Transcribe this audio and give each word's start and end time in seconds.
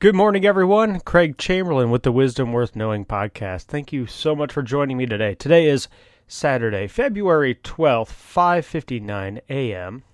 Good 0.00 0.14
morning, 0.14 0.46
everyone. 0.46 1.00
Craig 1.00 1.38
Chamberlain 1.38 1.90
with 1.90 2.04
the 2.04 2.12
Wisdom 2.12 2.52
Worth 2.52 2.76
Knowing 2.76 3.04
podcast. 3.04 3.64
Thank 3.64 3.92
you 3.92 4.06
so 4.06 4.36
much 4.36 4.52
for 4.52 4.62
joining 4.62 4.96
me 4.96 5.06
today. 5.06 5.34
Today 5.34 5.66
is 5.66 5.88
Saturday, 6.28 6.86
February 6.86 7.56
12th, 7.56 8.12
5:59 8.12 9.40
a.m. 9.50 10.04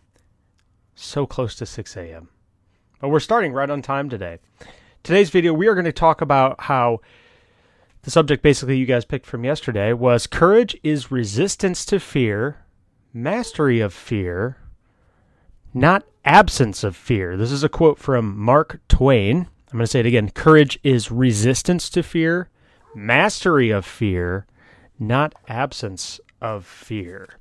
So 0.94 1.26
close 1.26 1.54
to 1.56 1.66
6 1.66 1.98
a.m. 1.98 2.30
But 2.98 3.10
we're 3.10 3.20
starting 3.20 3.52
right 3.52 3.68
on 3.68 3.82
time 3.82 4.08
today. 4.08 4.38
Today's 5.02 5.28
video, 5.28 5.52
we 5.52 5.66
are 5.66 5.74
going 5.74 5.84
to 5.84 5.92
talk 5.92 6.22
about 6.22 6.62
how 6.62 7.02
the 8.04 8.10
subject 8.10 8.42
basically 8.42 8.78
you 8.78 8.86
guys 8.86 9.04
picked 9.04 9.26
from 9.26 9.44
yesterday 9.44 9.92
was 9.92 10.26
courage 10.26 10.74
is 10.82 11.10
resistance 11.10 11.84
to 11.84 12.00
fear, 12.00 12.64
mastery 13.12 13.80
of 13.80 13.92
fear, 13.92 14.56
not 15.74 16.06
absence 16.24 16.82
of 16.84 16.96
fear. 16.96 17.36
This 17.36 17.52
is 17.52 17.62
a 17.62 17.68
quote 17.68 17.98
from 17.98 18.34
Mark 18.38 18.80
Twain. 18.88 19.48
I'm 19.74 19.78
going 19.78 19.86
to 19.86 19.90
say 19.90 19.98
it 19.98 20.06
again. 20.06 20.30
Courage 20.30 20.78
is 20.84 21.10
resistance 21.10 21.90
to 21.90 22.04
fear, 22.04 22.48
mastery 22.94 23.70
of 23.70 23.84
fear, 23.84 24.46
not 25.00 25.34
absence 25.48 26.20
of 26.40 26.64
fear. 26.64 27.40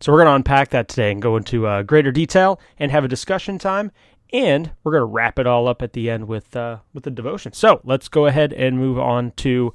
So 0.00 0.10
we're 0.10 0.18
going 0.18 0.26
to 0.26 0.34
unpack 0.34 0.70
that 0.70 0.88
today 0.88 1.12
and 1.12 1.22
go 1.22 1.36
into 1.36 1.68
uh, 1.68 1.84
greater 1.84 2.10
detail 2.10 2.58
and 2.80 2.90
have 2.90 3.04
a 3.04 3.08
discussion 3.08 3.60
time, 3.60 3.92
and 4.32 4.72
we're 4.82 4.90
going 4.90 5.02
to 5.02 5.04
wrap 5.04 5.38
it 5.38 5.46
all 5.46 5.68
up 5.68 5.82
at 5.82 5.92
the 5.92 6.10
end 6.10 6.26
with 6.26 6.56
uh, 6.56 6.78
with 6.94 7.04
the 7.04 7.12
devotion. 7.12 7.52
So 7.52 7.80
let's 7.84 8.08
go 8.08 8.26
ahead 8.26 8.52
and 8.52 8.76
move 8.76 8.98
on 8.98 9.30
to 9.36 9.72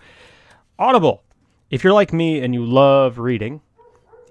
Audible. 0.78 1.24
If 1.70 1.86
you're 1.86 1.94
like 1.94 2.12
me 2.12 2.42
and 2.42 2.54
you 2.54 2.66
love 2.66 3.18
reading, 3.18 3.62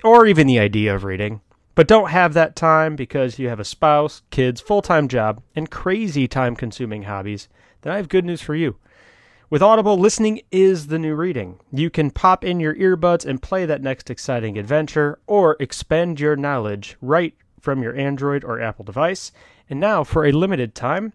or 0.05 0.27
even 0.27 0.47
the 0.47 0.59
idea 0.59 0.95
of 0.95 1.05
reading, 1.05 1.41
but 1.77 1.87
don't 1.87 2.11
have 2.11 2.35
that 2.35 2.57
time 2.57 2.97
because 2.97 3.39
you 3.39 3.49
have 3.51 3.61
a 3.61 3.65
spouse, 3.65 4.23
kids, 4.31 4.61
full 4.61 4.83
time 4.83 5.07
job, 5.07 5.41
and 5.55 5.71
crazy 5.71 6.27
time 6.27 6.57
consuming 6.57 7.05
hobbies, 7.05 7.47
then 7.83 7.93
I 7.93 7.99
have 7.99 8.09
good 8.09 8.25
news 8.25 8.41
for 8.41 8.57
you. 8.57 8.79
With 9.51 9.63
Audible, 9.63 9.97
listening 9.97 10.41
is 10.51 10.89
the 10.89 10.99
new 10.99 11.15
reading. 11.15 11.61
You 11.71 11.91
can 11.91 12.11
pop 12.11 12.45
in 12.45 12.59
your 12.59 12.75
earbuds 12.75 13.25
and 13.25 13.41
play 13.41 13.65
that 13.67 13.83
next 13.83 14.11
exciting 14.11 14.59
adventure, 14.59 15.21
or 15.29 15.57
expend 15.61 16.19
your 16.19 16.35
knowledge 16.35 16.97
right 17.01 17.35
from 17.61 17.81
your 17.83 17.95
Android 17.95 18.43
or 18.43 18.61
Apple 18.61 18.85
device. 18.85 19.31
And 19.69 19.79
now, 19.79 20.03
for 20.03 20.25
a 20.25 20.33
limited 20.33 20.75
time, 20.75 21.13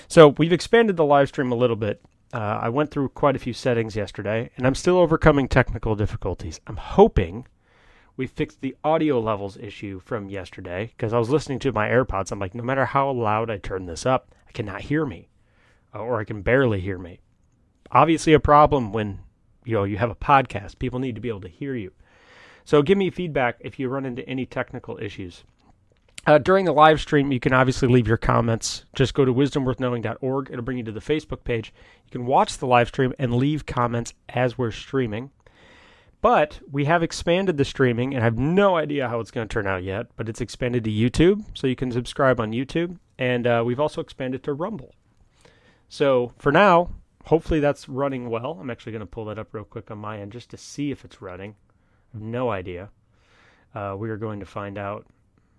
So 0.09 0.29
we've 0.29 0.53
expanded 0.53 0.95
the 0.97 1.05
live 1.05 1.27
stream 1.29 1.51
a 1.51 1.55
little 1.55 1.75
bit. 1.75 2.01
Uh, 2.33 2.59
I 2.61 2.69
went 2.69 2.91
through 2.91 3.09
quite 3.09 3.35
a 3.37 3.39
few 3.39 3.53
settings 3.53 3.95
yesterday, 3.95 4.51
and 4.57 4.67
I'm 4.67 4.75
still 4.75 4.97
overcoming 4.97 5.47
technical 5.47 5.95
difficulties. 5.95 6.59
I'm 6.67 6.77
hoping 6.77 7.47
we 8.17 8.27
fixed 8.27 8.61
the 8.61 8.75
audio 8.83 9.19
levels 9.19 9.57
issue 9.57 9.99
from 9.99 10.29
yesterday 10.29 10.93
because 10.97 11.13
I 11.13 11.19
was 11.19 11.29
listening 11.29 11.59
to 11.59 11.71
my 11.71 11.87
AirPods. 11.87 12.31
I'm 12.31 12.39
like, 12.39 12.53
no 12.53 12.63
matter 12.63 12.85
how 12.85 13.09
loud 13.11 13.49
I 13.49 13.57
turn 13.57 13.85
this 13.85 14.05
up, 14.05 14.33
I 14.47 14.51
cannot 14.51 14.81
hear 14.81 15.05
me, 15.05 15.29
or 15.93 16.19
I 16.19 16.25
can 16.25 16.41
barely 16.41 16.81
hear 16.81 16.97
me. 16.97 17.19
Obviously, 17.91 18.33
a 18.33 18.39
problem 18.39 18.91
when 18.91 19.19
you 19.67 19.75
know 19.75 19.83
you 19.83 19.97
have 19.97 20.09
a 20.09 20.15
podcast 20.15 20.79
people 20.79 20.99
need 20.99 21.15
to 21.15 21.21
be 21.21 21.29
able 21.29 21.41
to 21.41 21.47
hear 21.47 21.75
you. 21.75 21.91
So 22.65 22.81
give 22.81 22.97
me 22.97 23.09
feedback 23.09 23.57
if 23.59 23.79
you 23.79 23.89
run 23.89 24.05
into 24.05 24.27
any 24.27 24.45
technical 24.45 24.97
issues. 24.97 25.43
Uh, 26.25 26.37
during 26.37 26.65
the 26.65 26.73
live 26.73 26.99
stream 26.99 27.31
you 27.31 27.39
can 27.39 27.53
obviously 27.53 27.87
leave 27.87 28.07
your 28.07 28.17
comments. 28.17 28.85
Just 28.95 29.13
go 29.13 29.25
to 29.25 29.33
wisdomworthknowing.org 29.33 30.49
it'll 30.51 30.63
bring 30.63 30.77
you 30.77 30.83
to 30.83 30.91
the 30.91 30.99
facebook 30.99 31.43
page. 31.43 31.73
You 32.05 32.11
can 32.11 32.25
watch 32.25 32.57
the 32.57 32.67
live 32.67 32.87
stream 32.87 33.13
and 33.19 33.35
leave 33.35 33.65
comments 33.65 34.13
as 34.29 34.57
we're 34.57 34.71
streaming. 34.71 35.31
But 36.21 36.59
we 36.71 36.85
have 36.85 37.03
expanded 37.03 37.57
the 37.57 37.65
streaming 37.65 38.13
and 38.13 38.21
i 38.21 38.25
have 38.25 38.37
no 38.37 38.75
idea 38.75 39.07
how 39.07 39.19
it's 39.19 39.31
going 39.31 39.47
to 39.47 39.53
turn 39.53 39.67
out 39.67 39.83
yet 39.83 40.07
but 40.15 40.27
it's 40.27 40.41
expanded 40.41 40.83
to 40.85 40.89
youtube 40.89 41.45
so 41.53 41.67
you 41.67 41.75
can 41.75 41.91
subscribe 41.91 42.39
on 42.39 42.51
youtube. 42.51 42.97
And 43.19 43.47
uh, 43.47 43.63
we've 43.65 43.79
also 43.79 44.01
expanded 44.01 44.43
to 44.43 44.53
rumble. 44.53 44.93
So 45.89 46.33
for 46.37 46.51
now 46.51 46.89
hopefully 47.27 47.59
that's 47.59 47.89
running 47.89 48.29
well. 48.29 48.57
I'm 48.59 48.69
actually 48.69 48.93
going 48.93 49.01
to 49.01 49.05
pull 49.05 49.25
that 49.25 49.37
up 49.37 49.53
real 49.53 49.65
quick 49.65 49.91
on 49.91 49.97
my 49.97 50.19
end 50.19 50.31
just 50.31 50.49
to 50.51 50.57
see 50.57 50.91
if 50.91 51.03
it's 51.03 51.21
running. 51.21 51.55
No 52.13 52.49
idea. 52.49 52.89
Uh, 53.75 53.95
we 53.97 54.09
are 54.09 54.17
going 54.17 54.39
to 54.39 54.45
find 54.45 54.77
out. 54.77 55.05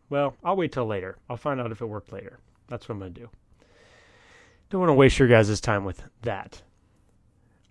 Well, 0.08 0.34
I'll 0.42 0.56
wait 0.56 0.72
till 0.72 0.86
later. 0.86 1.18
I'll 1.28 1.36
find 1.36 1.60
out 1.60 1.70
if 1.70 1.82
it 1.82 1.86
worked 1.86 2.12
later. 2.12 2.38
That's 2.68 2.88
what 2.88 2.94
I'm 2.94 3.00
going 3.00 3.12
to 3.14 3.20
do. 3.20 3.30
Don't 4.70 4.80
want 4.80 4.90
to 4.90 4.94
waste 4.94 5.18
your 5.18 5.28
guys' 5.28 5.60
time 5.60 5.84
with 5.84 6.02
that. 6.22 6.62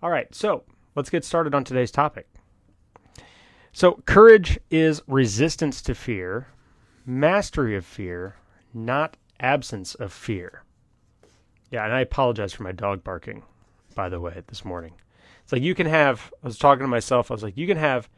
All 0.00 0.10
right, 0.10 0.32
so 0.32 0.62
let's 0.94 1.10
get 1.10 1.24
started 1.24 1.54
on 1.54 1.64
today's 1.64 1.90
topic. 1.90 2.28
So, 3.72 4.02
courage 4.06 4.58
is 4.70 5.02
resistance 5.06 5.82
to 5.82 5.94
fear, 5.94 6.48
mastery 7.04 7.76
of 7.76 7.84
fear, 7.84 8.36
not 8.72 9.16
absence 9.38 9.94
of 9.96 10.12
fear. 10.12 10.62
Yeah, 11.70 11.84
and 11.84 11.92
I 11.92 12.00
apologize 12.00 12.52
for 12.52 12.62
my 12.62 12.72
dog 12.72 13.04
barking 13.04 13.42
by 13.98 14.08
the 14.08 14.20
way, 14.20 14.44
this 14.46 14.64
morning. 14.64 14.92
It's 15.42 15.52
like 15.52 15.60
you 15.60 15.74
can 15.74 15.88
have. 15.88 16.32
I 16.44 16.46
was 16.46 16.56
talking 16.56 16.84
to 16.84 16.88
myself. 16.88 17.32
I 17.32 17.34
was 17.34 17.42
like, 17.42 17.56
you 17.56 17.66
can 17.66 17.78
have 17.78 18.08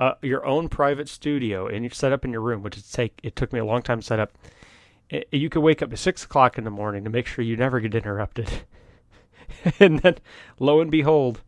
uh, 0.00 0.14
your 0.22 0.46
own 0.46 0.70
private 0.70 1.06
studio 1.06 1.66
and 1.66 1.84
you 1.84 1.90
set 1.90 2.12
up 2.12 2.24
in 2.24 2.32
your 2.32 2.40
room, 2.40 2.62
which 2.62 2.78
it 2.78 2.84
take 2.90 3.20
it 3.22 3.36
took 3.36 3.52
me 3.52 3.58
a 3.58 3.64
long 3.66 3.82
time 3.82 4.00
to 4.00 4.06
set 4.06 4.18
up. 4.18 4.32
It, 5.10 5.28
you 5.30 5.50
could 5.50 5.60
wake 5.60 5.82
up 5.82 5.92
at 5.92 5.98
six 5.98 6.24
o'clock 6.24 6.56
in 6.56 6.64
the 6.64 6.70
morning 6.70 7.04
to 7.04 7.10
make 7.10 7.26
sure 7.26 7.44
you 7.44 7.58
never 7.58 7.78
get 7.78 7.94
interrupted, 7.94 8.48
and 9.78 9.98
then 9.98 10.16
lo 10.58 10.80
and 10.80 10.90
behold, 10.90 11.42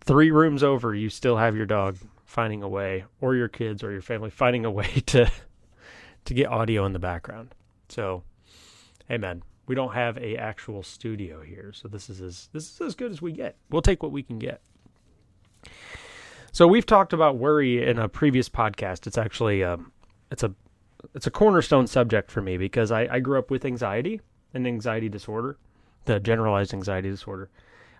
three 0.00 0.32
rooms 0.32 0.64
over, 0.64 0.96
you 0.96 1.10
still 1.10 1.36
have 1.36 1.54
your 1.54 1.66
dog 1.66 1.96
finding 2.24 2.64
a 2.64 2.68
way, 2.68 3.04
or 3.20 3.36
your 3.36 3.46
kids 3.46 3.84
or 3.84 3.92
your 3.92 4.02
family 4.02 4.30
finding 4.30 4.64
a 4.64 4.70
way 4.72 4.88
to 5.06 5.30
to 6.24 6.34
get 6.34 6.48
audio 6.48 6.84
in 6.86 6.92
the 6.92 6.98
background. 6.98 7.54
So, 7.88 8.24
amen 9.08 9.44
we 9.66 9.74
don't 9.74 9.94
have 9.94 10.18
a 10.18 10.36
actual 10.36 10.82
studio 10.82 11.40
here, 11.42 11.72
so 11.72 11.88
this 11.88 12.10
is 12.10 12.20
as 12.20 12.48
this 12.52 12.70
is 12.70 12.80
as 12.80 12.94
good 12.94 13.10
as 13.10 13.22
we 13.22 13.32
get. 13.32 13.56
We'll 13.70 13.82
take 13.82 14.02
what 14.02 14.12
we 14.12 14.22
can 14.22 14.38
get. 14.38 14.60
So 16.52 16.68
we've 16.68 16.86
talked 16.86 17.12
about 17.12 17.36
worry 17.36 17.84
in 17.84 17.98
a 17.98 18.08
previous 18.08 18.48
podcast. 18.48 19.06
It's 19.06 19.18
actually 19.18 19.64
um, 19.64 19.92
it's 20.30 20.42
a 20.42 20.54
it's 21.14 21.26
a 21.26 21.30
cornerstone 21.30 21.86
subject 21.86 22.30
for 22.30 22.40
me 22.40 22.56
because 22.56 22.90
I, 22.90 23.08
I 23.10 23.20
grew 23.20 23.38
up 23.38 23.50
with 23.50 23.64
anxiety 23.64 24.20
and 24.52 24.66
anxiety 24.66 25.08
disorder, 25.08 25.58
the 26.04 26.20
generalized 26.20 26.72
anxiety 26.72 27.10
disorder. 27.10 27.50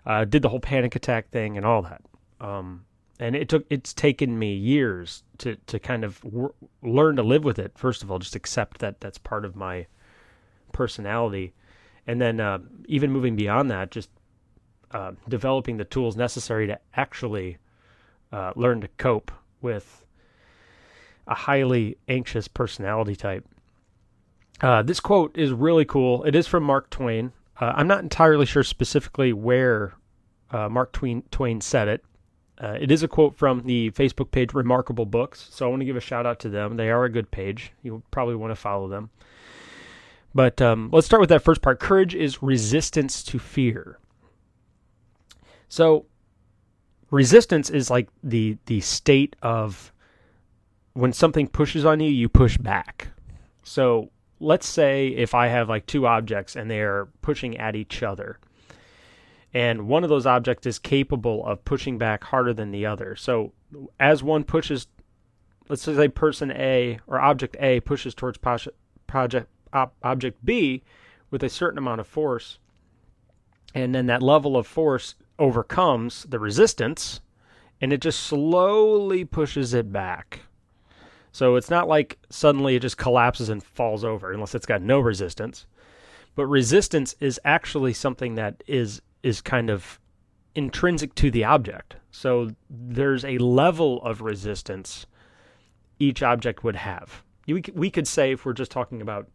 Uh, 0.05 0.23
did 0.23 0.41
the 0.41 0.49
whole 0.49 0.59
panic 0.59 0.95
attack 0.95 1.29
thing 1.31 1.57
and 1.57 1.65
all 1.65 1.81
that. 1.81 2.01
Um, 2.39 2.85
and 3.19 3.35
it 3.35 3.49
took 3.49 3.65
it's 3.69 3.93
taken 3.93 4.37
me 4.37 4.53
years 4.53 5.23
to 5.39 5.55
to 5.67 5.79
kind 5.79 6.03
of 6.03 6.23
wor- 6.23 6.53
learn 6.81 7.15
to 7.15 7.23
live 7.23 7.43
with 7.43 7.59
it. 7.59 7.77
First 7.77 8.03
of 8.03 8.11
all, 8.11 8.19
just 8.19 8.35
accept 8.35 8.79
that 8.79 8.99
that's 8.99 9.17
part 9.17 9.45
of 9.45 9.55
my 9.55 9.87
personality, 10.75 11.53
and 12.05 12.21
then 12.21 12.41
uh, 12.41 12.59
even 12.87 13.11
moving 13.11 13.37
beyond 13.37 13.71
that, 13.71 13.91
just 13.91 14.09
uh, 14.91 15.13
developing 15.29 15.77
the 15.77 15.85
tools 15.85 16.17
necessary 16.17 16.67
to 16.67 16.77
actually 16.93 17.57
uh, 18.33 18.51
learn 18.57 18.81
to 18.81 18.89
cope 18.97 19.31
with 19.61 20.05
a 21.27 21.33
highly 21.33 21.97
anxious 22.09 22.49
personality 22.49 23.15
type. 23.15 23.45
Uh, 24.59 24.83
this 24.83 24.99
quote 24.99 25.35
is 25.37 25.51
really 25.53 25.85
cool. 25.85 26.23
It 26.25 26.35
is 26.35 26.45
from 26.45 26.63
Mark 26.63 26.89
Twain. 26.89 27.31
Uh, 27.59 27.71
I'm 27.75 27.87
not 27.87 28.03
entirely 28.03 28.45
sure 28.45 28.63
specifically 28.63 29.31
where 29.31 29.93
uh, 30.51 30.67
Mark 30.67 30.91
Twain, 30.91 31.23
Twain 31.31 31.61
said 31.61 31.87
it. 31.87 32.03
it 32.61 32.91
is 32.91 33.01
a 33.01 33.07
quote 33.07 33.33
from 33.35 33.63
the 33.63 33.91
Facebook 33.91 34.29
page 34.29 34.53
Remarkable 34.53 35.05
Books, 35.05 35.47
so 35.51 35.65
I 35.65 35.69
want 35.69 35.79
to 35.79 35.85
give 35.85 35.95
a 35.95 36.01
shout 36.01 36.25
out 36.25 36.39
to 36.41 36.49
them. 36.49 36.75
They 36.75 36.89
are 36.89 37.05
a 37.05 37.09
good 37.09 37.31
page. 37.31 37.71
You 37.81 38.03
probably 38.11 38.35
want 38.35 38.51
to 38.51 38.55
follow 38.55 38.89
them. 38.89 39.09
But 40.35 40.61
um, 40.61 40.89
let's 40.91 41.07
start 41.07 41.21
with 41.21 41.29
that 41.29 41.43
first 41.43 41.61
part. 41.61 41.79
Courage 41.79 42.13
is 42.13 42.43
resistance 42.43 43.23
to 43.23 43.39
fear. 43.39 43.97
So, 45.69 46.07
resistance 47.09 47.69
is 47.69 47.89
like 47.89 48.09
the 48.21 48.57
the 48.65 48.81
state 48.81 49.37
of 49.41 49.93
when 50.91 51.13
something 51.13 51.47
pushes 51.47 51.85
on 51.85 52.01
you, 52.01 52.11
you 52.11 52.27
push 52.27 52.57
back. 52.57 53.07
So, 53.63 54.11
let's 54.41 54.67
say 54.67 55.07
if 55.07 55.33
I 55.33 55.47
have 55.47 55.69
like 55.69 55.85
two 55.85 56.05
objects 56.05 56.57
and 56.57 56.69
they 56.69 56.81
are 56.81 57.07
pushing 57.21 57.57
at 57.57 57.77
each 57.77 58.03
other, 58.03 58.37
and 59.53 59.87
one 59.87 60.03
of 60.03 60.09
those 60.09 60.25
objects 60.25 60.67
is 60.67 60.79
capable 60.79 61.45
of 61.45 61.63
pushing 61.63 61.97
back 61.97 62.25
harder 62.25 62.53
than 62.53 62.71
the 62.71 62.85
other. 62.85 63.15
So, 63.15 63.53
as 64.01 64.21
one 64.21 64.43
pushes, 64.43 64.87
let's 65.69 65.83
say 65.83 66.09
person 66.09 66.51
A 66.51 66.99
or 67.07 67.21
object 67.21 67.55
A 67.61 67.79
pushes 67.79 68.13
towards 68.13 68.37
project 68.37 69.49
op- 69.73 69.95
object 70.03 70.43
B 70.45 70.83
with 71.31 71.43
a 71.43 71.49
certain 71.49 71.77
amount 71.77 72.01
of 72.01 72.07
force, 72.07 72.59
and 73.73 73.93
then 73.93 74.05
that 74.07 74.23
level 74.23 74.57
of 74.57 74.67
force 74.67 75.15
overcomes 75.37 76.23
the 76.29 76.39
resistance, 76.39 77.19
and 77.81 77.91
it 77.91 78.01
just 78.01 78.21
slowly 78.21 79.25
pushes 79.25 79.73
it 79.73 79.91
back. 79.91 80.41
So 81.31 81.55
it's 81.55 81.69
not 81.69 81.89
like 81.89 82.17
suddenly 82.29 82.75
it 82.75 82.81
just 82.81 82.97
collapses 82.97 83.49
and 83.49 83.61
falls 83.61 84.05
over 84.05 84.31
unless 84.31 84.55
it's 84.55 84.65
got 84.65 84.81
no 84.81 84.99
resistance. 85.01 85.65
But 86.35 86.45
resistance 86.47 87.15
is 87.19 87.39
actually 87.43 87.93
something 87.93 88.35
that 88.35 88.63
is 88.67 89.01
is 89.21 89.41
kind 89.41 89.69
of 89.69 89.99
intrinsic 90.55 91.13
to 91.15 91.29
the 91.29 91.43
object. 91.43 91.97
So 92.11 92.51
there's 92.69 93.25
a 93.25 93.37
level 93.39 94.01
of 94.03 94.21
resistance 94.21 95.05
each 95.99 96.23
object 96.23 96.63
would 96.63 96.75
have. 96.77 97.23
You, 97.45 97.61
we 97.73 97.89
could 97.89 98.07
say 98.07 98.31
if 98.31 98.45
we're 98.45 98.53
just 98.53 98.71
talking 98.71 99.01
about 99.01 99.27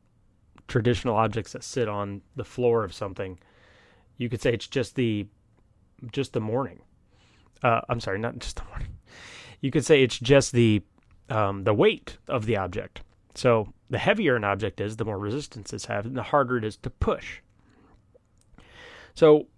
traditional 0.71 1.17
objects 1.17 1.53
that 1.53 1.65
sit 1.65 1.89
on 1.89 2.23
the 2.37 2.45
floor 2.45 2.85
of 2.85 2.95
something, 2.95 3.39
you 4.17 4.29
could 4.31 4.41
say 4.41 4.55
it's 4.55 4.69
just 4.69 4.95
the 4.95 5.27
just 6.13 6.33
the 6.33 6.41
morning. 6.41 6.81
Uh, 7.63 7.83
I'm 7.91 8.01
sorry, 8.01 8.19
not 8.19 8.39
just 8.39 8.57
the 8.57 8.65
morning. 8.65 8.89
You 9.63 9.71
could 9.71 9.85
say 9.85 10.03
it's 10.03 10.19
just 10.19 10.53
the 10.53 10.81
um, 11.29 11.65
the 11.65 11.75
weight 11.75 12.17
of 12.29 12.47
the 12.47 12.57
object. 12.57 13.03
So 13.35 13.75
the 13.91 13.99
heavier 13.99 14.35
an 14.35 14.43
object 14.43 14.81
is, 14.81 14.97
the 14.97 15.05
more 15.05 15.19
resistance 15.19 15.75
it 15.75 15.85
has, 15.85 16.07
and 16.07 16.17
the 16.17 16.23
harder 16.23 16.57
it 16.57 16.65
is 16.65 16.79
to 16.79 16.89
push. 16.89 17.41
So 19.15 19.49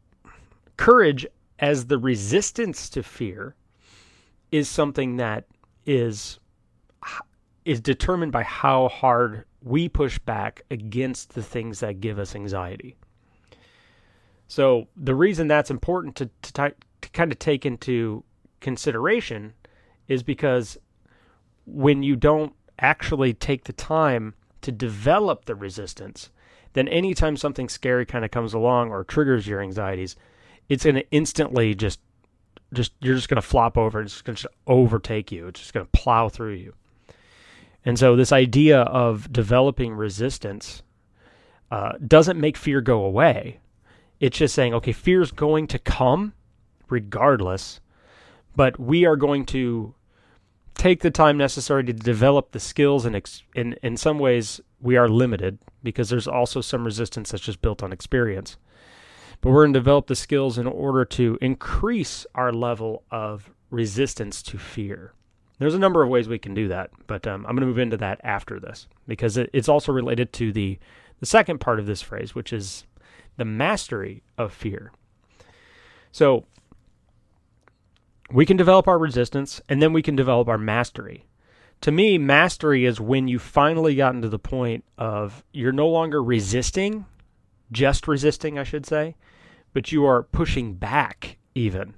courage 0.77 1.25
as 1.61 1.87
the 1.87 1.99
resistance 1.99 2.91
to 2.91 3.05
fear 3.05 3.55
is 4.51 4.69
something 4.69 5.19
that 5.19 5.45
is 5.87 6.41
is 7.65 7.81
determined 7.81 8.33
by 8.33 8.43
how 8.43 8.89
hard 8.89 9.45
we 9.65 9.89
push 9.89 10.19
back 10.19 10.63
against 10.71 11.35
the 11.35 11.43
things 11.43 11.81
that 11.81 12.01
give 12.01 12.19
us 12.19 12.35
anxiety. 12.35 12.97
So 14.49 14.89
the 14.97 15.15
reason 15.15 15.49
that's 15.49 15.71
important 15.71 16.17
to 16.17 16.27
to, 16.53 16.75
to 17.01 17.11
kind 17.11 17.33
of 17.33 17.39
take 17.39 17.65
into 17.65 18.25
consideration 18.61 19.55
is 20.09 20.23
because 20.23 20.79
when 21.65 22.03
you 22.03 22.17
don't 22.17 22.53
actually 22.79 23.33
take 23.33 23.65
the 23.65 23.73
time 23.73 24.35
to 24.61 24.73
develop 24.73 25.45
the 25.45 25.55
resistance, 25.55 26.31
then 26.73 26.89
anytime 26.89 27.37
something 27.37 27.69
scary 27.69 28.05
kind 28.05 28.25
of 28.25 28.31
comes 28.31 28.55
along 28.55 28.91
or 28.91 29.05
triggers 29.05 29.47
your 29.47 29.61
anxieties, 29.61 30.17
it's 30.69 30.85
going 30.85 30.97
to 30.97 31.11
instantly 31.11 31.75
just 31.75 32.01
just 32.73 32.93
you're 33.01 33.15
just 33.15 33.29
going 33.29 33.41
to 33.41 33.47
flop 33.47 33.77
over. 33.77 34.01
And 34.01 34.07
it's 34.07 34.23
going 34.23 34.37
to 34.37 34.43
just 34.43 34.55
overtake 34.67 35.31
you. 35.31 35.49
It's 35.49 35.61
just 35.61 35.75
going 35.75 35.87
to 35.87 35.93
plow 35.93 36.29
through 36.29 36.55
you. 36.55 36.75
And 37.85 37.99
so 37.99 38.15
this 38.15 38.33
idea 38.33 38.83
of 38.83 39.33
developing 39.33 39.95
resistance 39.95 40.83
uh, 41.71 41.93
doesn't 42.07 42.41
make 42.41 42.57
fear 42.57 42.81
go 42.81 43.05
away. 43.05 43.61
It's 44.21 44.39
just 44.39 44.55
saying, 44.55 44.75
okay, 44.75 44.93
fear 44.93 45.21
is 45.21 45.33
going 45.33 45.67
to 45.69 45.79
come 45.79 46.35
regardless, 46.89 47.81
but 48.55 48.79
we 48.79 49.05
are 49.05 49.17
going 49.17 49.47
to 49.47 49.95
take 50.75 51.01
the 51.01 51.11
time 51.11 51.37
necessary 51.37 51.85
to 51.85 51.93
develop 51.93 52.53
the 52.53 52.61
skills 52.61 53.05
and 53.05 53.17
ex- 53.17 53.43
in 53.55 53.75
in 53.83 53.97
some 53.97 54.19
ways 54.19 54.61
we 54.81 54.97
are 54.97 55.09
limited 55.09 55.59
because 55.83 56.09
there's 56.09 56.27
also 56.29 56.61
some 56.61 56.85
resistance 56.85 57.31
that's 57.31 57.45
just 57.45 57.61
built 57.63 57.83
on 57.83 57.93
experience 57.93 58.57
but 59.41 59.51
we're 59.51 59.65
going 59.65 59.73
to 59.73 59.79
develop 59.79 60.07
the 60.07 60.17
skills 60.17 60.57
in 60.57 60.67
order 60.67 61.05
to 61.05 61.37
increase 61.41 62.27
our 62.35 62.53
level 62.53 63.03
of 63.11 63.51
resistance 63.71 64.43
to 64.43 64.59
fear 64.59 65.13
there's 65.63 65.75
a 65.75 65.79
number 65.79 66.03
of 66.03 66.09
ways 66.09 66.29
we 66.29 66.39
can 66.39 66.55
do 66.55 66.69
that 66.69 66.91
but 67.07 67.27
um, 67.27 67.47
i'm 67.47 67.57
going 67.57 67.61
to 67.61 67.67
move 67.67 67.79
into 67.79 67.97
that 67.97 68.21
after 68.23 68.61
this 68.61 68.87
because 69.07 69.37
it, 69.37 69.49
it's 69.53 69.69
also 69.69 69.93
related 69.93 70.33
to 70.33 70.53
the 70.53 70.79
the 71.21 71.27
second 71.27 71.59
part 71.59 71.79
of 71.79 71.87
this 71.87 72.03
phrase 72.03 72.35
which 72.35 72.53
is 72.53 72.85
the 73.37 73.45
mastery 73.45 74.23
of 74.37 74.53
fear 74.53 74.93
so 76.13 76.45
we 78.33 78.47
can 78.47 78.57
develop 78.57 78.89
our 78.89 78.99
resistance 78.99 79.61
and 79.69 79.83
then 79.83 79.93
we 79.93 80.03
can 80.03 80.17
develop 80.17 80.49
our 80.49 80.59
mastery. 80.59 81.27
To 81.83 81.93
me, 81.93 82.17
mastery 82.17 82.85
is 82.85 83.01
when 83.01 83.29
you've 83.29 83.43
finally 83.43 83.95
gotten 83.95 84.23
to 84.23 84.29
the 84.29 84.39
point 84.39 84.85
of 84.97 85.45
you're 85.53 85.73
no 85.73 85.89
longer 85.89 86.23
resisting, 86.23 87.07
just 87.73 88.07
resisting, 88.07 88.59
I 88.59 88.65
should 88.65 88.87
say, 88.87 89.17
but 89.73 89.91
you 89.91 90.05
are 90.05 90.23
pushing 90.23 90.75
back 90.75 91.39
even. 91.55 91.95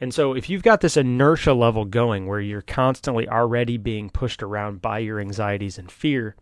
And 0.00 0.14
so 0.14 0.32
if 0.32 0.48
you've 0.48 0.62
got 0.62 0.80
this 0.80 0.96
inertia 0.96 1.52
level 1.52 1.84
going 1.84 2.26
where 2.26 2.40
you're 2.40 2.62
constantly 2.62 3.28
already 3.28 3.76
being 3.76 4.08
pushed 4.08 4.42
around 4.42 4.80
by 4.80 5.00
your 5.00 5.20
anxieties 5.20 5.76
and 5.76 5.92
fear, 5.92 6.36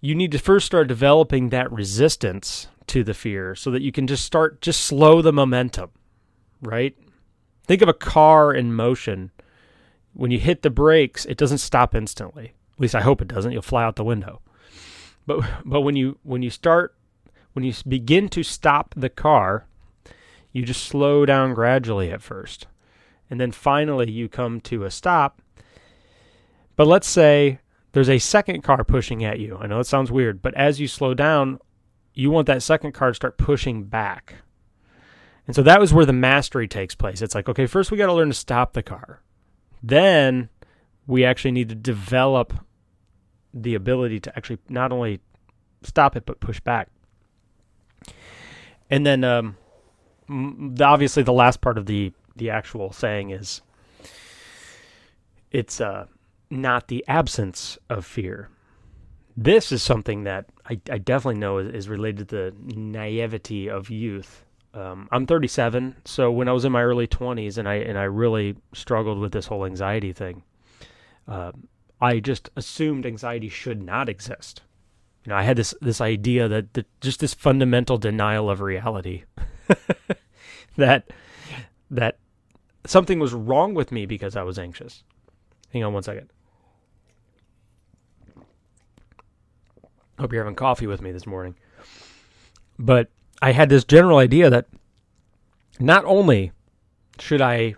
you 0.00 0.14
need 0.14 0.30
to 0.32 0.38
first 0.38 0.66
start 0.66 0.86
developing 0.86 1.48
that 1.48 1.70
resistance 1.72 2.68
to 2.86 3.02
the 3.02 3.14
fear 3.14 3.54
so 3.54 3.70
that 3.70 3.82
you 3.82 3.92
can 3.92 4.06
just 4.06 4.24
start 4.24 4.60
just 4.60 4.82
slow 4.82 5.20
the 5.20 5.32
momentum, 5.32 5.90
right? 6.62 6.96
Think 7.64 7.82
of 7.82 7.88
a 7.88 7.94
car 7.94 8.54
in 8.54 8.72
motion. 8.72 9.32
When 10.12 10.30
you 10.30 10.38
hit 10.38 10.62
the 10.62 10.70
brakes, 10.70 11.24
it 11.26 11.36
doesn't 11.36 11.58
stop 11.58 11.94
instantly. 11.94 12.54
At 12.74 12.80
least 12.80 12.94
I 12.94 13.00
hope 13.00 13.20
it 13.20 13.28
doesn't. 13.28 13.52
You'll 13.52 13.62
fly 13.62 13.84
out 13.84 13.96
the 13.96 14.04
window. 14.04 14.40
But 15.26 15.44
but 15.64 15.82
when 15.82 15.96
you 15.96 16.18
when 16.22 16.42
you 16.42 16.50
start 16.50 16.94
when 17.52 17.64
you 17.64 17.72
begin 17.86 18.28
to 18.30 18.42
stop 18.42 18.94
the 18.96 19.08
car, 19.08 19.66
you 20.52 20.64
just 20.64 20.84
slow 20.84 21.24
down 21.24 21.54
gradually 21.54 22.10
at 22.10 22.22
first. 22.22 22.66
And 23.28 23.40
then 23.40 23.52
finally 23.52 24.10
you 24.10 24.28
come 24.28 24.60
to 24.62 24.84
a 24.84 24.90
stop. 24.90 25.40
But 26.76 26.86
let's 26.86 27.08
say 27.08 27.60
there's 27.92 28.08
a 28.08 28.18
second 28.18 28.62
car 28.62 28.84
pushing 28.84 29.24
at 29.24 29.38
you. 29.38 29.56
I 29.60 29.66
know 29.66 29.80
it 29.80 29.86
sounds 29.86 30.10
weird, 30.10 30.42
but 30.42 30.54
as 30.54 30.80
you 30.80 30.88
slow 30.88 31.14
down, 31.14 31.60
you 32.14 32.30
want 32.30 32.46
that 32.46 32.62
second 32.62 32.92
car 32.92 33.08
to 33.08 33.14
start 33.14 33.38
pushing 33.38 33.84
back. 33.84 34.36
And 35.46 35.54
so 35.54 35.62
that 35.62 35.80
was 35.80 35.92
where 35.92 36.06
the 36.06 36.12
mastery 36.12 36.68
takes 36.68 36.94
place. 36.94 37.22
It's 37.22 37.34
like, 37.34 37.48
okay, 37.48 37.66
first 37.66 37.90
we 37.90 37.98
got 37.98 38.06
to 38.06 38.12
learn 38.12 38.28
to 38.28 38.34
stop 38.34 38.72
the 38.72 38.82
car. 38.82 39.20
Then 39.82 40.48
we 41.06 41.24
actually 41.24 41.52
need 41.52 41.68
to 41.70 41.74
develop 41.74 42.54
the 43.52 43.74
ability 43.74 44.20
to 44.20 44.36
actually 44.36 44.58
not 44.68 44.92
only 44.92 45.20
stop 45.82 46.14
it 46.16 46.24
but 46.24 46.40
push 46.40 46.60
back. 46.60 46.88
And 48.88 49.06
then 49.06 49.24
um, 49.24 49.56
obviously 50.80 51.22
the 51.22 51.32
last 51.32 51.60
part 51.60 51.78
of 51.78 51.86
the 51.86 52.12
the 52.36 52.50
actual 52.50 52.92
saying 52.92 53.30
is 53.30 53.60
it's 55.50 55.80
uh, 55.80 56.06
not 56.50 56.88
the 56.88 57.04
absence 57.08 57.78
of 57.88 58.06
fear. 58.06 58.48
This 59.36 59.72
is 59.72 59.82
something 59.82 60.24
that 60.24 60.46
I, 60.68 60.80
I 60.90 60.98
definitely 60.98 61.40
know 61.40 61.58
is, 61.58 61.74
is 61.74 61.88
related 61.88 62.28
to 62.28 62.36
the 62.36 62.54
naivety 62.74 63.68
of 63.68 63.90
youth 63.90 64.44
um, 64.72 65.08
I'm 65.10 65.26
37, 65.26 65.96
so 66.04 66.30
when 66.30 66.48
I 66.48 66.52
was 66.52 66.64
in 66.64 66.72
my 66.72 66.82
early 66.82 67.08
20s 67.08 67.58
and 67.58 67.68
I 67.68 67.74
and 67.76 67.98
I 67.98 68.04
really 68.04 68.56
struggled 68.72 69.18
with 69.18 69.32
this 69.32 69.46
whole 69.46 69.66
anxiety 69.66 70.12
thing, 70.12 70.44
uh, 71.26 71.52
I 72.00 72.20
just 72.20 72.50
assumed 72.54 73.04
anxiety 73.04 73.48
should 73.48 73.82
not 73.82 74.08
exist. 74.08 74.62
You 75.24 75.30
know, 75.30 75.36
I 75.36 75.42
had 75.42 75.56
this 75.56 75.74
this 75.80 76.00
idea 76.00 76.46
that, 76.46 76.74
that 76.74 76.86
just 77.00 77.18
this 77.18 77.34
fundamental 77.34 77.98
denial 77.98 78.48
of 78.48 78.60
reality, 78.60 79.24
that 80.76 81.10
that 81.90 82.18
something 82.86 83.18
was 83.18 83.32
wrong 83.32 83.74
with 83.74 83.92
me 83.92 84.06
because 84.06 84.36
I 84.36 84.42
was 84.42 84.58
anxious. 84.58 85.02
Hang 85.72 85.84
on 85.84 85.92
one 85.92 86.02
second. 86.02 86.30
Hope 90.18 90.32
you're 90.32 90.42
having 90.42 90.56
coffee 90.56 90.86
with 90.86 91.00
me 91.00 91.12
this 91.12 91.26
morning. 91.26 91.54
But 92.78 93.08
I 93.40 93.52
had 93.52 93.68
this 93.68 93.84
general 93.84 94.18
idea 94.18 94.50
that 94.50 94.66
not 95.78 96.04
only 96.04 96.52
should 97.18 97.40
I 97.40 97.76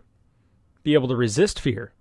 be 0.83 0.95
able 0.95 1.09
to 1.09 1.17
resist 1.17 1.61
fear, 1.61 1.93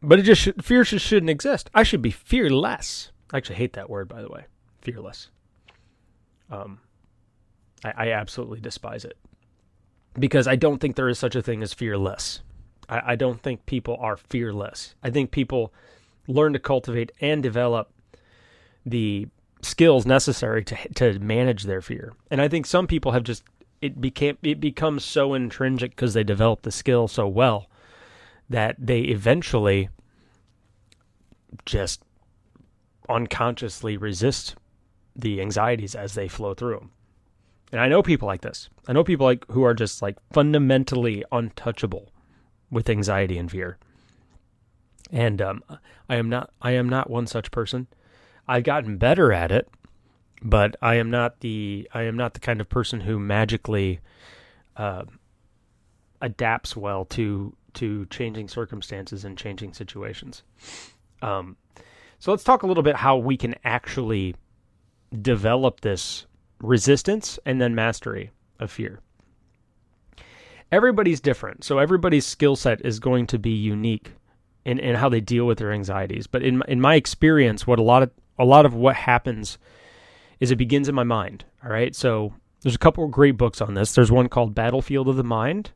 but 0.00 0.18
it 0.18 0.22
just 0.22 0.40
should, 0.40 0.64
fear 0.64 0.84
just 0.84 1.06
shouldn't 1.06 1.30
exist. 1.30 1.70
I 1.74 1.82
should 1.82 2.02
be 2.02 2.10
fearless. 2.10 3.12
I 3.32 3.36
actually 3.36 3.56
hate 3.56 3.74
that 3.74 3.90
word, 3.90 4.08
by 4.08 4.22
the 4.22 4.28
way, 4.28 4.46
fearless. 4.80 5.28
Um, 6.50 6.80
I, 7.84 7.92
I 7.96 8.12
absolutely 8.12 8.60
despise 8.60 9.04
it 9.04 9.16
because 10.18 10.46
I 10.46 10.56
don't 10.56 10.78
think 10.78 10.96
there 10.96 11.08
is 11.08 11.18
such 11.18 11.34
a 11.34 11.42
thing 11.42 11.62
as 11.62 11.72
fearless. 11.72 12.42
I, 12.88 13.12
I 13.12 13.16
don't 13.16 13.40
think 13.40 13.66
people 13.66 13.96
are 14.00 14.16
fearless. 14.16 14.94
I 15.02 15.10
think 15.10 15.30
people 15.30 15.72
learn 16.26 16.52
to 16.52 16.58
cultivate 16.58 17.12
and 17.20 17.42
develop 17.42 17.90
the 18.84 19.28
skills 19.62 20.04
necessary 20.04 20.64
to 20.64 20.76
to 20.94 21.18
manage 21.20 21.64
their 21.64 21.80
fear. 21.80 22.12
And 22.30 22.40
I 22.40 22.48
think 22.48 22.66
some 22.66 22.86
people 22.86 23.12
have 23.12 23.22
just 23.22 23.44
it 23.80 24.00
became 24.00 24.38
it 24.42 24.60
becomes 24.60 25.04
so 25.04 25.34
intrinsic 25.34 25.92
because 25.92 26.14
they 26.14 26.24
develop 26.24 26.62
the 26.62 26.72
skill 26.72 27.08
so 27.08 27.26
well 27.28 27.68
that 28.50 28.76
they 28.78 29.00
eventually 29.02 29.88
just 31.64 32.02
unconsciously 33.08 33.96
resist 33.96 34.56
the 35.14 35.40
anxieties 35.40 35.94
as 35.94 36.14
they 36.14 36.28
flow 36.28 36.54
through 36.54 36.76
them. 36.76 36.90
And 37.72 37.80
I 37.80 37.88
know 37.88 38.02
people 38.02 38.28
like 38.28 38.42
this. 38.42 38.68
I 38.86 38.92
know 38.92 39.02
people 39.02 39.26
like 39.26 39.50
who 39.50 39.64
are 39.64 39.74
just 39.74 40.02
like 40.02 40.18
fundamentally 40.32 41.24
untouchable 41.32 42.10
with 42.70 42.90
anxiety 42.90 43.38
and 43.38 43.50
fear. 43.50 43.78
And 45.10 45.40
um, 45.40 45.64
I 46.08 46.16
am 46.16 46.28
not 46.28 46.50
I 46.60 46.72
am 46.72 46.88
not 46.88 47.10
one 47.10 47.26
such 47.26 47.50
person. 47.50 47.86
I've 48.46 48.64
gotten 48.64 48.98
better 48.98 49.32
at 49.32 49.50
it, 49.50 49.68
but 50.42 50.76
I 50.82 50.96
am 50.96 51.10
not 51.10 51.40
the 51.40 51.88
I 51.94 52.02
am 52.02 52.16
not 52.16 52.34
the 52.34 52.40
kind 52.40 52.60
of 52.60 52.68
person 52.68 53.00
who 53.00 53.18
magically 53.18 54.00
uh, 54.76 55.04
adapts 56.20 56.76
well 56.76 57.06
to 57.06 57.56
to 57.74 58.04
changing 58.06 58.48
circumstances 58.48 59.24
and 59.24 59.38
changing 59.38 59.72
situations. 59.72 60.42
Um, 61.22 61.56
so 62.18 62.30
let's 62.30 62.44
talk 62.44 62.62
a 62.62 62.66
little 62.66 62.82
bit 62.82 62.96
how 62.96 63.16
we 63.16 63.36
can 63.36 63.54
actually 63.64 64.34
develop 65.20 65.80
this 65.80 66.26
resistance 66.62 67.38
and 67.44 67.60
then 67.60 67.74
mastery 67.74 68.30
of 68.58 68.70
fear. 68.70 69.00
Everybody's 70.70 71.20
different, 71.20 71.64
so 71.64 71.78
everybody's 71.78 72.24
skill 72.24 72.56
set 72.56 72.80
is 72.84 72.98
going 72.98 73.26
to 73.26 73.38
be 73.38 73.50
unique 73.50 74.12
in, 74.64 74.78
in 74.78 74.94
how 74.94 75.10
they 75.10 75.20
deal 75.20 75.46
with 75.46 75.58
their 75.58 75.72
anxieties. 75.72 76.26
But 76.26 76.42
in 76.42 76.62
in 76.66 76.80
my 76.80 76.94
experience, 76.94 77.66
what 77.66 77.78
a 77.78 77.82
lot 77.82 78.02
of 78.02 78.10
a 78.38 78.44
lot 78.46 78.64
of 78.64 78.72
what 78.72 78.96
happens 78.96 79.58
is 80.40 80.50
it 80.50 80.56
begins 80.56 80.88
in 80.88 80.94
my 80.94 81.04
mind. 81.04 81.44
All 81.62 81.70
right, 81.70 81.94
so 81.94 82.32
there's 82.62 82.74
a 82.74 82.78
couple 82.78 83.04
of 83.04 83.10
great 83.10 83.36
books 83.36 83.60
on 83.60 83.74
this. 83.74 83.94
There's 83.94 84.10
one 84.10 84.28
called 84.28 84.54
Battlefield 84.54 85.08
of 85.08 85.16
the 85.16 85.24
Mind. 85.24 85.72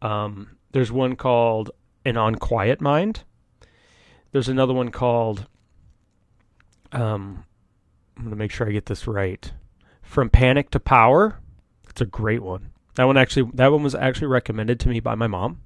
Um, 0.00 0.56
there's 0.70 0.92
one 0.92 1.16
called 1.16 1.70
An 2.04 2.16
Unquiet 2.16 2.80
Mind. 2.80 3.24
There's 4.30 4.48
another 4.48 4.74
one 4.74 4.90
called 4.90 5.46
um, 6.92 7.44
I'm 8.16 8.24
going 8.24 8.30
to 8.30 8.36
make 8.36 8.50
sure 8.50 8.68
I 8.68 8.72
get 8.72 8.86
this 8.86 9.06
right. 9.06 9.52
From 10.08 10.30
Panic 10.30 10.70
to 10.70 10.80
Power. 10.80 11.38
It's 11.90 12.00
a 12.00 12.06
great 12.06 12.42
one. 12.42 12.70
That 12.94 13.04
one 13.04 13.18
actually 13.18 13.50
that 13.52 13.70
one 13.70 13.82
was 13.82 13.94
actually 13.94 14.28
recommended 14.28 14.80
to 14.80 14.88
me 14.88 15.00
by 15.00 15.14
my 15.14 15.26
mom. 15.26 15.60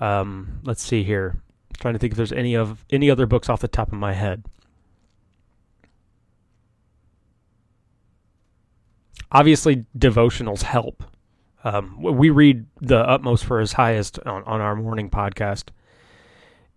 Um, 0.00 0.60
let's 0.64 0.82
see 0.82 1.04
here. 1.04 1.36
I'm 1.36 1.76
trying 1.78 1.94
to 1.94 1.98
think 1.98 2.14
if 2.14 2.16
there's 2.16 2.32
any 2.32 2.54
of 2.54 2.82
any 2.88 3.10
other 3.10 3.26
books 3.26 3.50
off 3.50 3.60
the 3.60 3.68
top 3.68 3.88
of 3.88 3.98
my 3.98 4.14
head. 4.14 4.46
Obviously, 9.30 9.84
devotionals 9.96 10.62
help. 10.62 11.04
Um, 11.62 12.00
we 12.00 12.30
read 12.30 12.64
the 12.80 13.06
utmost 13.06 13.44
for 13.44 13.60
his 13.60 13.74
highest 13.74 14.18
on, 14.20 14.42
on 14.44 14.62
our 14.62 14.74
morning 14.74 15.10
podcast, 15.10 15.64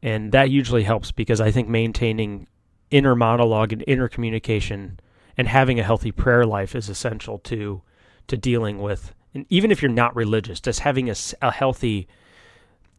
and 0.02 0.34
that 0.34 0.50
usually 0.50 0.84
helps 0.84 1.14
because 1.14 1.40
I 1.40 1.52
think 1.52 1.70
maintaining 1.70 2.48
inner 2.92 3.16
monologue 3.16 3.72
and 3.72 3.82
inner 3.88 4.10
communication 4.10 5.00
and 5.38 5.48
having 5.48 5.80
a 5.80 5.84
healthy 5.84 6.12
prayer 6.12 6.46
life 6.46 6.75
is 6.75 6.90
essential 6.90 7.38
to 7.40 7.82
to 8.28 8.38
dealing 8.38 8.80
with. 8.82 9.13
And 9.34 9.46
even 9.50 9.72
if 9.72 9.82
you're 9.82 9.92
not 9.92 10.16
religious 10.16 10.60
just 10.60 10.82
having 10.82 11.10
a, 11.10 11.16
a 11.42 11.52
healthy 11.52 12.08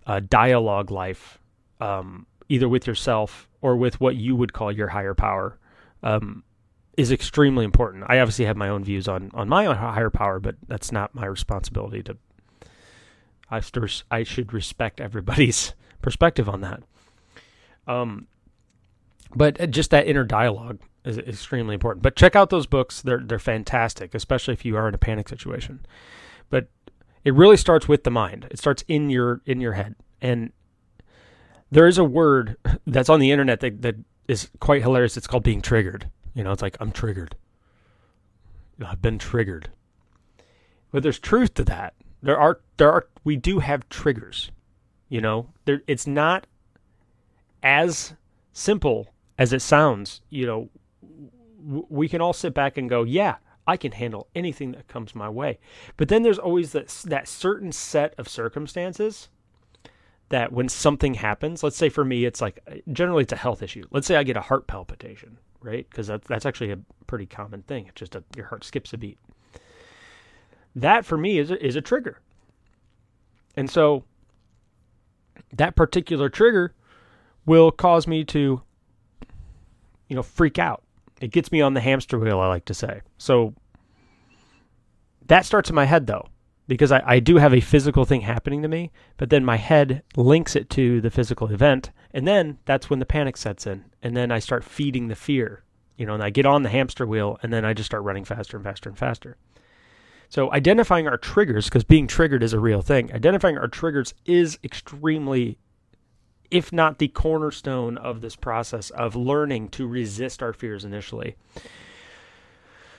uh, 0.06 0.20
dialogue 0.28 0.90
life 0.90 1.38
um, 1.80 2.26
either 2.48 2.68
with 2.68 2.86
yourself 2.86 3.48
or 3.62 3.76
with 3.76 4.00
what 4.00 4.16
you 4.16 4.36
would 4.36 4.52
call 4.52 4.70
your 4.70 4.88
higher 4.88 5.14
power 5.14 5.58
um, 6.02 6.42
is 6.96 7.10
extremely 7.10 7.64
important. 7.64 8.04
I 8.08 8.20
obviously 8.20 8.44
have 8.44 8.56
my 8.56 8.68
own 8.68 8.84
views 8.84 9.08
on 9.08 9.30
on 9.34 9.48
my 9.48 9.66
own 9.66 9.76
higher 9.76 10.10
power 10.10 10.40
but 10.40 10.56
that's 10.66 10.92
not 10.92 11.14
my 11.14 11.26
responsibility 11.26 12.02
to 12.02 12.16
i, 13.50 13.60
I 14.10 14.22
should 14.22 14.52
respect 14.52 15.00
everybody's 15.00 15.74
perspective 16.02 16.48
on 16.48 16.60
that. 16.62 16.82
Um, 17.86 18.26
but 19.34 19.60
uh, 19.60 19.66
just 19.66 19.90
that 19.90 20.06
inner 20.06 20.24
dialogue 20.24 20.80
is 21.04 21.18
extremely 21.18 21.74
important. 21.74 22.02
But 22.02 22.16
check 22.16 22.34
out 22.34 22.50
those 22.50 22.66
books; 22.66 23.02
they're 23.02 23.20
they're 23.20 23.38
fantastic, 23.38 24.14
especially 24.14 24.54
if 24.54 24.64
you 24.64 24.76
are 24.76 24.88
in 24.88 24.94
a 24.94 24.98
panic 24.98 25.28
situation. 25.28 25.84
But 26.50 26.68
it 27.24 27.34
really 27.34 27.56
starts 27.56 27.88
with 27.88 28.04
the 28.04 28.10
mind. 28.10 28.46
It 28.50 28.58
starts 28.58 28.84
in 28.88 29.10
your 29.10 29.40
in 29.46 29.60
your 29.60 29.72
head, 29.72 29.96
and 30.20 30.52
there 31.70 31.86
is 31.86 31.98
a 31.98 32.04
word 32.04 32.56
that's 32.86 33.08
on 33.08 33.20
the 33.20 33.30
internet 33.30 33.60
that 33.60 33.82
that 33.82 33.96
is 34.28 34.50
quite 34.60 34.82
hilarious. 34.82 35.16
It's 35.16 35.26
called 35.26 35.44
being 35.44 35.62
triggered. 35.62 36.08
You 36.34 36.44
know, 36.44 36.52
it's 36.52 36.62
like 36.62 36.76
I'm 36.80 36.92
triggered. 36.92 37.36
I've 38.84 39.02
been 39.02 39.18
triggered. 39.18 39.70
But 40.90 41.02
there's 41.02 41.18
truth 41.18 41.54
to 41.54 41.64
that. 41.64 41.94
There 42.22 42.38
are 42.38 42.60
there 42.76 42.90
are 42.90 43.06
we 43.24 43.36
do 43.36 43.58
have 43.58 43.88
triggers. 43.88 44.50
You 45.08 45.20
know, 45.20 45.50
there 45.64 45.82
it's 45.86 46.06
not 46.06 46.46
as 47.62 48.14
simple 48.52 49.08
as 49.38 49.52
it 49.52 49.62
sounds, 49.62 50.22
you 50.30 50.46
know, 50.46 50.68
we 51.64 52.08
can 52.08 52.20
all 52.20 52.32
sit 52.32 52.54
back 52.54 52.76
and 52.76 52.88
go, 52.88 53.02
yeah, 53.02 53.36
I 53.66 53.76
can 53.76 53.92
handle 53.92 54.28
anything 54.34 54.72
that 54.72 54.88
comes 54.88 55.14
my 55.14 55.28
way. 55.28 55.58
But 55.96 56.08
then 56.08 56.22
there's 56.22 56.38
always 56.38 56.72
that 56.72 56.88
that 57.06 57.28
certain 57.28 57.72
set 57.72 58.14
of 58.18 58.28
circumstances 58.28 59.28
that 60.28 60.52
when 60.52 60.68
something 60.68 61.14
happens, 61.14 61.62
let's 61.62 61.76
say 61.76 61.88
for 61.88 62.04
me, 62.04 62.24
it's 62.24 62.40
like 62.40 62.60
uh, 62.70 62.76
generally 62.92 63.22
it's 63.22 63.32
a 63.32 63.36
health 63.36 63.62
issue. 63.62 63.84
Let's 63.90 64.06
say 64.06 64.16
I 64.16 64.22
get 64.22 64.36
a 64.36 64.42
heart 64.42 64.66
palpitation, 64.66 65.38
right? 65.60 65.88
Because 65.88 66.06
that's 66.06 66.26
that's 66.26 66.46
actually 66.46 66.72
a 66.72 66.78
pretty 67.06 67.26
common 67.26 67.62
thing. 67.62 67.86
It's 67.86 67.98
just 67.98 68.14
a, 68.14 68.24
your 68.36 68.46
heart 68.46 68.64
skips 68.64 68.92
a 68.92 68.98
beat. 68.98 69.18
That 70.76 71.06
for 71.06 71.16
me 71.16 71.38
is 71.38 71.50
a, 71.50 71.64
is 71.64 71.76
a 71.76 71.80
trigger, 71.80 72.20
and 73.56 73.70
so 73.70 74.04
that 75.52 75.76
particular 75.76 76.28
trigger 76.28 76.74
will 77.46 77.70
cause 77.70 78.06
me 78.06 78.24
to 78.24 78.62
you 80.08 80.16
know, 80.16 80.22
freak 80.22 80.60
out. 80.60 80.83
It 81.20 81.30
gets 81.30 81.52
me 81.52 81.60
on 81.60 81.74
the 81.74 81.80
hamster 81.80 82.18
wheel, 82.18 82.40
I 82.40 82.48
like 82.48 82.64
to 82.66 82.74
say. 82.74 83.00
So 83.18 83.54
that 85.26 85.44
starts 85.44 85.70
in 85.70 85.74
my 85.74 85.84
head 85.84 86.06
though, 86.06 86.28
because 86.66 86.92
I, 86.92 87.02
I 87.04 87.20
do 87.20 87.36
have 87.36 87.54
a 87.54 87.60
physical 87.60 88.04
thing 88.04 88.22
happening 88.22 88.62
to 88.62 88.68
me, 88.68 88.90
but 89.16 89.30
then 89.30 89.44
my 89.44 89.56
head 89.56 90.02
links 90.16 90.56
it 90.56 90.70
to 90.70 91.00
the 91.00 91.10
physical 91.10 91.50
event. 91.50 91.90
And 92.12 92.26
then 92.26 92.58
that's 92.64 92.90
when 92.90 92.98
the 92.98 93.06
panic 93.06 93.36
sets 93.36 93.66
in. 93.66 93.84
And 94.02 94.16
then 94.16 94.30
I 94.30 94.38
start 94.38 94.64
feeding 94.64 95.08
the 95.08 95.16
fear, 95.16 95.64
you 95.96 96.06
know, 96.06 96.14
and 96.14 96.22
I 96.22 96.30
get 96.30 96.46
on 96.46 96.62
the 96.62 96.68
hamster 96.68 97.06
wheel 97.06 97.38
and 97.42 97.52
then 97.52 97.64
I 97.64 97.74
just 97.74 97.86
start 97.86 98.02
running 98.02 98.24
faster 98.24 98.56
and 98.56 98.64
faster 98.64 98.88
and 98.88 98.98
faster. 98.98 99.36
So 100.28 100.52
identifying 100.52 101.06
our 101.06 101.18
triggers, 101.18 101.66
because 101.66 101.84
being 101.84 102.06
triggered 102.08 102.42
is 102.42 102.52
a 102.52 102.58
real 102.58 102.82
thing, 102.82 103.12
identifying 103.12 103.56
our 103.56 103.68
triggers 103.68 104.14
is 104.26 104.58
extremely 104.64 105.58
if 106.54 106.72
not 106.72 106.98
the 106.98 107.08
cornerstone 107.08 107.98
of 107.98 108.20
this 108.20 108.36
process 108.36 108.90
of 108.90 109.16
learning 109.16 109.68
to 109.68 109.88
resist 109.88 110.40
our 110.40 110.52
fears 110.52 110.84
initially. 110.84 111.34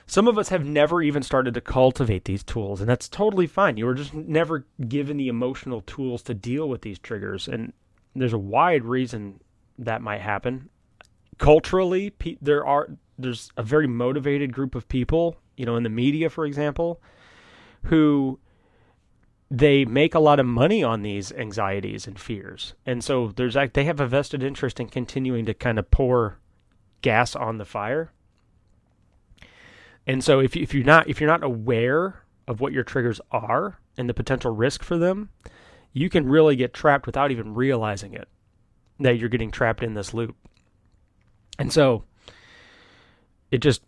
Some 0.06 0.28
of 0.28 0.36
us 0.36 0.50
have 0.50 0.62
never 0.62 1.00
even 1.00 1.22
started 1.22 1.54
to 1.54 1.62
cultivate 1.62 2.26
these 2.26 2.44
tools, 2.44 2.82
and 2.82 2.88
that's 2.88 3.08
totally 3.08 3.46
fine. 3.46 3.78
You 3.78 3.86
were 3.86 3.94
just 3.94 4.12
never 4.12 4.66
given 4.86 5.16
the 5.16 5.28
emotional 5.28 5.80
tools 5.80 6.22
to 6.24 6.34
deal 6.34 6.68
with 6.68 6.82
these 6.82 6.98
triggers, 6.98 7.48
and 7.48 7.72
there's 8.14 8.34
a 8.34 8.38
wide 8.38 8.84
reason 8.84 9.40
that 9.78 10.02
might 10.02 10.20
happen. 10.20 10.68
Culturally, 11.38 12.12
there 12.42 12.64
are 12.64 12.90
there's 13.18 13.50
a 13.56 13.62
very 13.62 13.86
motivated 13.86 14.52
group 14.52 14.74
of 14.74 14.86
people, 14.86 15.38
you 15.56 15.64
know, 15.64 15.76
in 15.76 15.82
the 15.82 15.88
media, 15.88 16.28
for 16.28 16.44
example, 16.44 17.00
who 17.84 18.38
they 19.50 19.84
make 19.84 20.14
a 20.14 20.20
lot 20.20 20.40
of 20.40 20.46
money 20.46 20.82
on 20.82 21.02
these 21.02 21.32
anxieties 21.32 22.06
and 22.06 22.18
fears. 22.18 22.74
And 22.84 23.02
so 23.04 23.28
there's 23.28 23.56
they 23.72 23.84
have 23.84 24.00
a 24.00 24.06
vested 24.06 24.42
interest 24.42 24.80
in 24.80 24.88
continuing 24.88 25.46
to 25.46 25.54
kind 25.54 25.78
of 25.78 25.90
pour 25.90 26.38
gas 27.02 27.36
on 27.36 27.58
the 27.58 27.64
fire. 27.64 28.10
And 30.06 30.22
so 30.22 30.40
if 30.40 30.56
if 30.56 30.74
you're 30.74 30.84
not 30.84 31.08
if 31.08 31.20
you're 31.20 31.30
not 31.30 31.44
aware 31.44 32.22
of 32.48 32.60
what 32.60 32.72
your 32.72 32.84
triggers 32.84 33.20
are 33.30 33.78
and 33.96 34.08
the 34.08 34.14
potential 34.14 34.52
risk 34.54 34.82
for 34.82 34.98
them, 34.98 35.30
you 35.92 36.10
can 36.10 36.28
really 36.28 36.56
get 36.56 36.74
trapped 36.74 37.06
without 37.06 37.30
even 37.30 37.54
realizing 37.54 38.14
it 38.14 38.28
that 38.98 39.18
you're 39.18 39.28
getting 39.28 39.50
trapped 39.50 39.82
in 39.82 39.94
this 39.94 40.14
loop. 40.14 40.36
And 41.58 41.72
so 41.72 42.04
it 43.50 43.58
just 43.58 43.82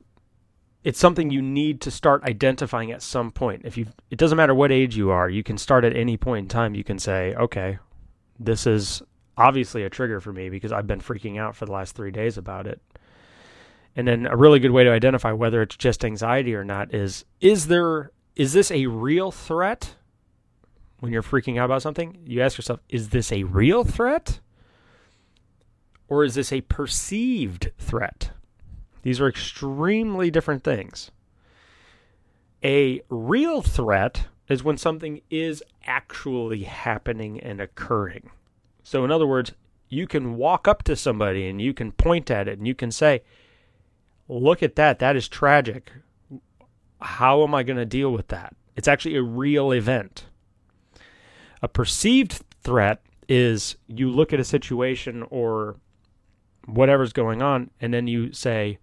it's 0.89 0.99
something 0.99 1.29
you 1.29 1.43
need 1.43 1.83
to 1.83 1.91
start 1.91 2.25
identifying 2.25 2.91
at 2.93 3.03
some 3.03 3.31
point. 3.31 3.61
If 3.67 3.77
you 3.77 3.89
it 4.11 4.19
doesn't 4.19 4.39
matter 4.39 4.55
what 4.55 4.73
age 4.73 4.97
you 4.97 5.11
are, 5.11 5.29
you 5.29 5.43
can 5.43 5.59
start 5.59 5.85
at 5.85 5.95
any 5.95 6.17
point 6.17 6.45
in 6.45 6.49
time. 6.49 6.75
You 6.75 6.83
can 6.83 6.99
say, 6.99 7.35
"Okay, 7.35 7.79
this 8.41 8.67
is 8.67 9.03
obviously 9.37 9.85
a 9.85 9.91
trigger 9.91 10.19
for 10.19 10.33
me 10.33 10.49
because 10.49 10.73
I've 10.73 10.87
been 10.87 11.03
freaking 11.03 11.39
out 11.39 11.55
for 11.55 11.67
the 11.67 11.73
last 11.73 11.95
3 11.95 12.11
days 12.11 12.39
about 12.39 12.67
it." 12.67 12.81
And 13.97 14.09
then 14.09 14.25
a 14.25 14.35
really 14.35 14.61
good 14.61 14.71
way 14.71 14.83
to 14.83 14.91
identify 14.91 15.31
whether 15.31 15.61
it's 15.61 15.77
just 15.77 16.07
anxiety 16.07 16.55
or 16.55 16.65
not 16.65 16.95
is 16.95 17.27
is 17.39 17.67
there 17.67 18.11
is 18.35 18.55
this 18.55 18.71
a 18.71 18.87
real 18.87 19.31
threat? 19.31 19.95
When 21.01 21.13
you're 21.13 21.23
freaking 21.23 21.59
out 21.59 21.67
about 21.67 21.83
something, 21.83 22.17
you 22.25 22.41
ask 22.41 22.57
yourself, 22.57 22.81
is 22.89 23.11
this 23.11 23.31
a 23.31 23.43
real 23.45 23.85
threat? 23.85 24.41
Or 26.09 26.25
is 26.25 26.35
this 26.35 26.51
a 26.51 26.63
perceived 26.63 27.73
threat? 27.77 28.31
These 29.03 29.21
are 29.21 29.29
extremely 29.29 30.31
different 30.31 30.65
things. 30.65 31.11
A 32.65 33.03
real 33.09 33.63
threat 33.63 34.27
is 34.49 34.65
when 34.65 34.77
something 34.77 35.21
is 35.31 35.63
actually 35.85 36.65
happening 36.65 37.41
and 37.41 37.61
occurring. 37.61 38.31
So, 38.83 39.05
in 39.05 39.13
other 39.13 39.27
words, 39.27 39.53
you 39.89 40.07
can 40.07 40.37
walk 40.37 40.67
up 40.67 40.83
to 40.85 40.97
somebody 40.97 41.49
and 41.49 41.61
you 41.61 41.73
can 41.73 41.93
point 41.93 42.31
at 42.31 42.49
it 42.49 42.59
and 42.59 42.67
you 42.67 42.75
can 42.75 42.91
say, 42.91 43.23
Look 44.29 44.63
at 44.63 44.77
that. 44.77 44.99
That 44.99 45.17
is 45.17 45.27
tragic. 45.27 45.91
How 47.01 47.43
am 47.45 47.55
I 47.55 47.63
going 47.63 47.79
to 47.79 47.87
deal 47.87 48.13
with 48.13 48.29
that? 48.29 48.55
It's 48.77 48.89
actually 48.89 49.17
a 49.17 49.23
real 49.23 49.73
event. 49.73 50.27
A 51.63 51.69
perceived 51.69 52.43
threat 52.63 53.01
is 53.29 53.77
you 53.87 54.11
look 54.11 54.33
at 54.33 54.41
a 54.41 54.45
situation 54.45 55.25
or 55.31 55.77
whatever's 56.67 57.13
going 57.13 57.41
on 57.41 57.71
and 57.81 57.93
then 57.93 58.07
you 58.07 58.33
say, 58.33 58.79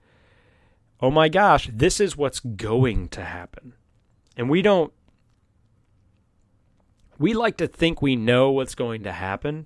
oh 1.01 1.11
my 1.11 1.29
gosh, 1.29 1.69
this 1.73 1.99
is 1.99 2.17
what's 2.17 2.39
going 2.39 3.09
to 3.09 3.23
happen. 3.23 3.73
And 4.37 4.49
we 4.49 4.61
don't, 4.61 4.93
we 7.19 7.33
like 7.33 7.57
to 7.57 7.67
think 7.67 8.01
we 8.01 8.15
know 8.15 8.51
what's 8.51 8.75
going 8.75 9.03
to 9.03 9.11
happen. 9.11 9.65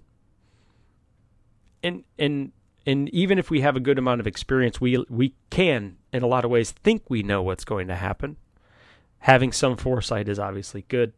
and 1.83 2.03
and 2.17 2.51
and 2.85 3.09
even 3.09 3.37
if 3.37 3.49
we 3.51 3.61
have 3.61 3.75
a 3.75 3.79
good 3.79 3.99
amount 3.99 4.21
of 4.21 4.27
experience, 4.27 4.81
we 4.81 5.03
we 5.09 5.35
can 5.49 5.97
in 6.11 6.23
a 6.23 6.27
lot 6.27 6.45
of 6.45 6.51
ways 6.51 6.71
think 6.71 7.03
we 7.09 7.23
know 7.23 7.41
what's 7.41 7.65
going 7.65 7.87
to 7.87 7.95
happen. 7.95 8.37
Having 9.19 9.51
some 9.51 9.77
foresight 9.77 10.29
is 10.29 10.39
obviously 10.39 10.85
good. 10.87 11.13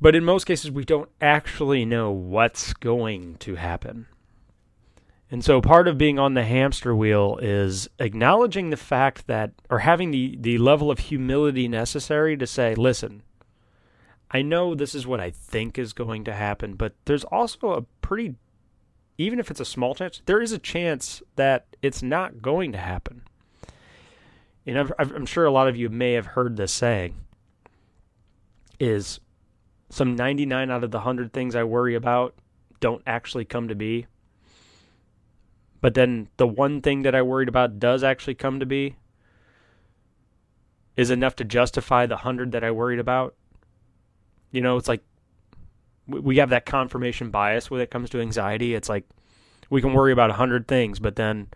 But 0.00 0.14
in 0.14 0.24
most 0.24 0.44
cases, 0.44 0.70
we 0.70 0.84
don't 0.84 1.10
actually 1.20 1.84
know 1.84 2.10
what's 2.10 2.72
going 2.72 3.36
to 3.38 3.56
happen. 3.56 4.06
And 5.30 5.44
so 5.44 5.60
part 5.60 5.88
of 5.88 5.98
being 5.98 6.18
on 6.18 6.34
the 6.34 6.44
hamster 6.44 6.96
wheel 6.96 7.38
is 7.42 7.88
acknowledging 7.98 8.70
the 8.70 8.78
fact 8.78 9.26
that, 9.26 9.52
or 9.68 9.80
having 9.80 10.10
the, 10.10 10.36
the 10.40 10.56
level 10.56 10.90
of 10.90 10.98
humility 10.98 11.68
necessary 11.68 12.36
to 12.38 12.46
say, 12.46 12.74
listen, 12.74 13.22
I 14.30 14.40
know 14.40 14.74
this 14.74 14.94
is 14.94 15.06
what 15.06 15.20
I 15.20 15.30
think 15.30 15.78
is 15.78 15.92
going 15.92 16.24
to 16.24 16.32
happen, 16.32 16.74
but 16.74 16.94
there's 17.04 17.24
also 17.24 17.72
a 17.72 17.82
pretty, 18.00 18.36
even 19.18 19.38
if 19.38 19.50
it's 19.50 19.60
a 19.60 19.66
small 19.66 19.94
chance, 19.94 20.22
there 20.24 20.40
is 20.40 20.52
a 20.52 20.58
chance 20.58 21.22
that 21.36 21.66
it's 21.82 22.02
not 22.02 22.40
going 22.40 22.72
to 22.72 22.78
happen. 22.78 23.22
And 24.66 24.78
I'm, 24.78 24.92
I'm 24.98 25.26
sure 25.26 25.44
a 25.44 25.50
lot 25.50 25.68
of 25.68 25.76
you 25.76 25.90
may 25.90 26.12
have 26.12 26.26
heard 26.26 26.56
this 26.56 26.72
saying 26.72 27.14
is 28.80 29.20
some 29.90 30.16
99 30.16 30.70
out 30.70 30.84
of 30.84 30.90
the 30.90 30.98
100 30.98 31.32
things 31.32 31.54
I 31.54 31.64
worry 31.64 31.94
about 31.94 32.34
don't 32.80 33.02
actually 33.06 33.44
come 33.44 33.68
to 33.68 33.74
be 33.74 34.06
but 35.80 35.94
then 35.94 36.28
the 36.36 36.46
one 36.46 36.80
thing 36.80 37.02
that 37.02 37.14
I 37.14 37.22
worried 37.22 37.48
about 37.48 37.78
does 37.78 38.02
actually 38.02 38.34
come 38.34 38.60
to 38.60 38.66
be 38.66 38.96
is 40.96 41.10
enough 41.10 41.36
to 41.36 41.44
justify 41.44 42.06
the 42.06 42.16
hundred 42.18 42.52
that 42.52 42.64
I 42.64 42.70
worried 42.72 42.98
about. 42.98 43.34
You 44.50 44.60
know, 44.60 44.76
it's 44.76 44.88
like 44.88 45.02
we 46.08 46.38
have 46.38 46.50
that 46.50 46.66
confirmation 46.66 47.30
bias 47.30 47.70
when 47.70 47.80
it 47.80 47.90
comes 47.90 48.10
to 48.10 48.20
anxiety. 48.20 48.74
It's 48.74 48.88
like 48.88 49.04
we 49.70 49.80
can 49.80 49.92
worry 49.92 50.12
about 50.12 50.30
a 50.30 50.34
hundred 50.34 50.66
things, 50.66 50.98
but 50.98 51.16
then 51.16 51.48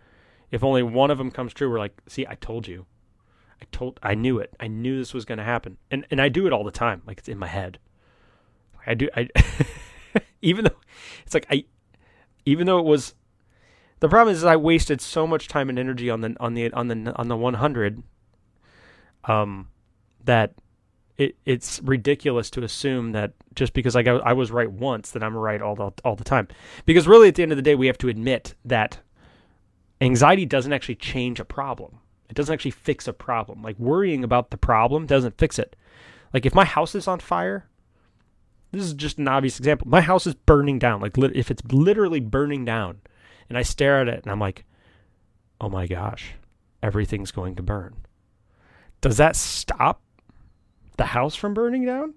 if 0.51 0.63
only 0.63 0.83
one 0.83 1.11
of 1.11 1.17
them 1.17 1.31
comes 1.31 1.53
true, 1.53 1.69
we're 1.69 1.79
like, 1.79 1.99
see, 2.07 2.25
I 2.27 2.35
told 2.35 2.67
you. 2.67 2.85
I 3.61 3.65
told 3.71 3.99
I 4.03 4.13
knew 4.13 4.39
it. 4.39 4.53
I 4.59 4.67
knew 4.67 4.97
this 4.97 5.13
was 5.13 5.25
going 5.25 5.39
to 5.39 5.43
happen. 5.43 5.77
And 5.89 6.05
and 6.11 6.21
I 6.21 6.29
do 6.29 6.47
it 6.47 6.53
all 6.53 6.63
the 6.63 6.71
time. 6.71 7.01
Like 7.05 7.19
it's 7.19 7.29
in 7.29 7.37
my 7.37 7.47
head. 7.47 7.79
I 8.85 8.93
do 8.93 9.09
I 9.15 9.29
even 10.41 10.65
though 10.65 10.79
it's 11.25 11.33
like 11.33 11.47
I 11.49 11.65
even 12.45 12.67
though 12.67 12.79
it 12.79 12.85
was 12.85 13.15
the 14.03 14.09
problem 14.09 14.33
is 14.33 14.39
is 14.39 14.43
I 14.43 14.57
wasted 14.57 14.99
so 14.99 15.25
much 15.25 15.47
time 15.47 15.69
and 15.69 15.79
energy 15.79 16.09
on 16.09 16.19
the 16.19 16.35
on 16.37 16.55
the 16.55 16.69
on 16.73 16.89
the 16.89 17.15
on 17.15 17.29
the 17.29 17.37
100 17.37 18.03
um 19.23 19.69
that 20.25 20.55
it 21.17 21.37
it's 21.45 21.79
ridiculous 21.81 22.49
to 22.49 22.63
assume 22.65 23.13
that 23.13 23.31
just 23.55 23.71
because 23.71 23.95
I 23.95 24.03
got, 24.03 24.21
I 24.27 24.33
was 24.33 24.51
right 24.51 24.69
once 24.69 25.11
that 25.11 25.23
I'm 25.23 25.37
right 25.37 25.61
all 25.61 25.75
the 25.75 25.91
all 26.03 26.17
the 26.17 26.25
time. 26.25 26.49
Because 26.85 27.07
really 27.07 27.29
at 27.29 27.35
the 27.35 27.43
end 27.43 27.53
of 27.53 27.55
the 27.55 27.61
day 27.61 27.75
we 27.75 27.87
have 27.87 27.97
to 27.99 28.09
admit 28.09 28.55
that 28.65 28.99
anxiety 30.01 30.45
doesn't 30.45 30.73
actually 30.73 30.95
change 30.95 31.39
a 31.39 31.45
problem. 31.45 31.99
It 32.29 32.33
doesn't 32.33 32.51
actually 32.51 32.71
fix 32.71 33.07
a 33.07 33.13
problem. 33.13 33.61
Like 33.61 33.79
worrying 33.79 34.25
about 34.25 34.51
the 34.51 34.57
problem 34.57 35.05
doesn't 35.05 35.37
fix 35.37 35.57
it. 35.57 35.77
Like 36.33 36.45
if 36.45 36.53
my 36.53 36.65
house 36.65 36.93
is 36.93 37.07
on 37.07 37.21
fire, 37.21 37.69
this 38.73 38.83
is 38.83 38.95
just 38.95 39.17
an 39.17 39.29
obvious 39.29 39.59
example. 39.59 39.87
My 39.87 40.01
house 40.01 40.27
is 40.27 40.35
burning 40.35 40.77
down. 40.77 40.99
Like 40.99 41.17
if 41.17 41.49
it's 41.49 41.63
literally 41.71 42.19
burning 42.19 42.65
down, 42.65 42.99
and 43.49 43.57
I 43.57 43.61
stare 43.61 44.01
at 44.01 44.07
it 44.07 44.23
and 44.23 44.31
I'm 44.31 44.39
like, 44.39 44.65
oh 45.59 45.69
my 45.69 45.87
gosh, 45.87 46.33
everything's 46.81 47.31
going 47.31 47.55
to 47.55 47.63
burn. 47.63 47.95
Does 49.01 49.17
that 49.17 49.35
stop 49.35 50.01
the 50.97 51.05
house 51.05 51.35
from 51.35 51.53
burning 51.53 51.85
down? 51.85 52.13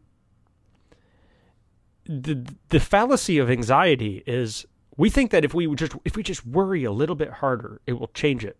The, 2.09 2.47
the 2.69 2.81
fallacy 2.81 3.39
of 3.39 3.51
anxiety 3.51 4.23
is 4.27 4.67
we 4.97 5.11
think 5.11 5.31
that 5.33 5.45
if 5.45 5.53
we 5.55 5.73
just 5.75 5.95
if 6.05 6.17
we 6.17 6.23
just 6.23 6.47
worry 6.47 6.85
a 6.85 6.93
little 6.93 7.17
bit 7.17 7.31
harder, 7.31 7.81
it 7.87 7.95
will 7.95 8.09
change 8.09 8.45
it. 8.45 8.57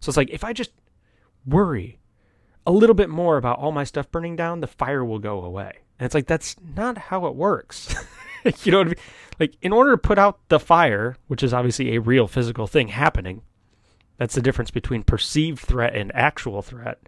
So 0.00 0.10
it's 0.10 0.16
like 0.16 0.30
if 0.30 0.44
I 0.44 0.52
just 0.52 0.72
worry 1.46 1.98
a 2.66 2.72
little 2.72 2.94
bit 2.94 3.08
more 3.08 3.36
about 3.36 3.58
all 3.58 3.72
my 3.72 3.84
stuff 3.84 4.10
burning 4.10 4.36
down, 4.36 4.60
the 4.60 4.66
fire 4.66 5.04
will 5.04 5.18
go 5.18 5.44
away. 5.44 5.78
And 5.98 6.06
it's 6.06 6.14
like 6.14 6.26
that's 6.26 6.56
not 6.76 6.98
how 6.98 7.26
it 7.26 7.34
works. 7.34 7.94
you 8.64 8.72
know 8.72 8.78
what 8.78 8.86
I 8.86 8.90
mean? 8.90 8.98
Like, 9.40 9.56
in 9.62 9.72
order 9.72 9.92
to 9.92 9.98
put 9.98 10.18
out 10.18 10.40
the 10.48 10.60
fire, 10.60 11.16
which 11.26 11.42
is 11.42 11.54
obviously 11.54 11.94
a 11.94 12.00
real 12.00 12.28
physical 12.28 12.66
thing 12.66 12.88
happening, 12.88 13.42
that's 14.18 14.34
the 14.34 14.42
difference 14.42 14.70
between 14.70 15.02
perceived 15.02 15.60
threat 15.60 15.94
and 15.94 16.14
actual 16.14 16.62
threat. 16.62 16.98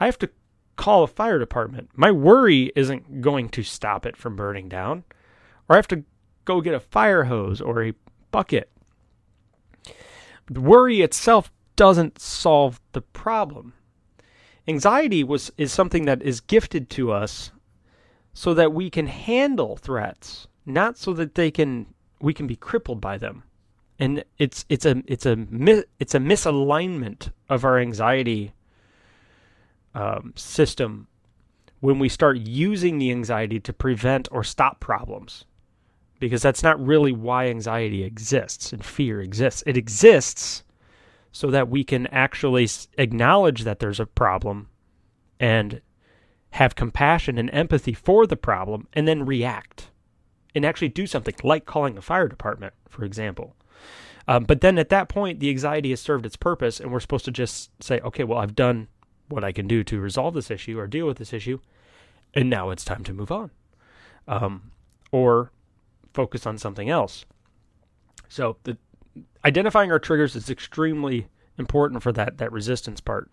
I 0.00 0.06
have 0.06 0.18
to 0.18 0.30
call 0.76 1.02
a 1.02 1.08
fire 1.08 1.38
department. 1.38 1.90
My 1.94 2.10
worry 2.10 2.72
isn't 2.74 3.20
going 3.20 3.48
to 3.50 3.62
stop 3.62 4.06
it 4.06 4.16
from 4.16 4.36
burning 4.36 4.68
down, 4.68 5.04
or 5.68 5.74
I 5.74 5.78
have 5.78 5.88
to 5.88 6.04
go 6.44 6.60
get 6.60 6.74
a 6.74 6.80
fire 6.80 7.24
hose 7.24 7.60
or 7.60 7.82
a 7.82 7.94
bucket. 8.30 8.70
The 10.50 10.60
worry 10.60 11.00
itself 11.00 11.50
doesn't 11.76 12.20
solve 12.20 12.80
the 12.92 13.00
problem. 13.00 13.72
Anxiety 14.66 15.24
was 15.24 15.52
is 15.58 15.72
something 15.72 16.06
that 16.06 16.22
is 16.22 16.40
gifted 16.40 16.88
to 16.90 17.12
us 17.12 17.50
so 18.34 18.52
that 18.52 18.74
we 18.74 18.90
can 18.90 19.06
handle 19.06 19.76
threats, 19.76 20.48
not 20.66 20.98
so 20.98 21.12
that 21.14 21.36
they 21.36 21.50
can 21.50 21.86
we 22.20 22.34
can 22.34 22.46
be 22.46 22.56
crippled 22.56 23.00
by 23.00 23.16
them. 23.16 23.44
And 23.98 24.24
it's 24.38 24.66
it's 24.68 24.84
a 24.84 25.02
it's 25.06 25.24
a 25.24 25.46
it's 26.00 26.14
a 26.14 26.18
misalignment 26.18 27.30
of 27.48 27.64
our 27.64 27.78
anxiety 27.78 28.52
um, 29.94 30.32
system 30.34 31.06
when 31.80 31.98
we 31.98 32.08
start 32.08 32.38
using 32.38 32.98
the 32.98 33.12
anxiety 33.12 33.60
to 33.60 33.72
prevent 33.72 34.28
or 34.32 34.42
stop 34.42 34.80
problems 34.80 35.44
because 36.18 36.42
that's 36.42 36.62
not 36.62 36.84
really 36.84 37.12
why 37.12 37.46
anxiety 37.46 38.02
exists 38.02 38.72
and 38.72 38.84
fear 38.84 39.20
exists. 39.20 39.62
It 39.66 39.76
exists 39.76 40.64
so 41.30 41.50
that 41.50 41.68
we 41.68 41.84
can 41.84 42.06
actually 42.08 42.68
acknowledge 42.96 43.62
that 43.64 43.78
there's 43.78 44.00
a 44.00 44.06
problem 44.06 44.68
and 45.38 45.80
have 46.54 46.76
compassion 46.76 47.36
and 47.36 47.50
empathy 47.52 47.92
for 47.92 48.26
the 48.26 48.36
problem, 48.36 48.86
and 48.92 49.08
then 49.08 49.26
react 49.26 49.90
and 50.54 50.64
actually 50.64 50.88
do 50.88 51.04
something 51.04 51.34
like 51.42 51.66
calling 51.66 51.98
a 51.98 52.02
fire 52.02 52.28
department, 52.28 52.72
for 52.88 53.04
example. 53.04 53.56
Um, 54.28 54.44
but 54.44 54.60
then 54.60 54.78
at 54.78 54.88
that 54.88 55.08
point, 55.08 55.40
the 55.40 55.50
anxiety 55.50 55.90
has 55.90 56.00
served 56.00 56.24
its 56.24 56.36
purpose, 56.36 56.78
and 56.78 56.92
we're 56.92 57.00
supposed 57.00 57.24
to 57.24 57.32
just 57.32 57.70
say, 57.82 57.98
okay, 58.00 58.22
well, 58.22 58.38
I've 58.38 58.54
done 58.54 58.86
what 59.28 59.42
I 59.42 59.50
can 59.50 59.66
do 59.66 59.82
to 59.82 59.98
resolve 59.98 60.34
this 60.34 60.50
issue 60.50 60.78
or 60.78 60.86
deal 60.86 61.06
with 61.06 61.18
this 61.18 61.32
issue, 61.32 61.58
and 62.34 62.48
now 62.48 62.70
it's 62.70 62.84
time 62.84 63.02
to 63.04 63.12
move 63.12 63.32
on. 63.32 63.50
Um, 64.28 64.70
or 65.10 65.50
focus 66.12 66.46
on 66.46 66.56
something 66.56 66.88
else. 66.88 67.24
So 68.28 68.58
the 68.62 68.78
identifying 69.44 69.90
our 69.90 69.98
triggers 69.98 70.36
is 70.36 70.48
extremely 70.50 71.26
important 71.58 72.02
for 72.02 72.12
that 72.12 72.38
that 72.38 72.52
resistance 72.52 73.00
part. 73.00 73.30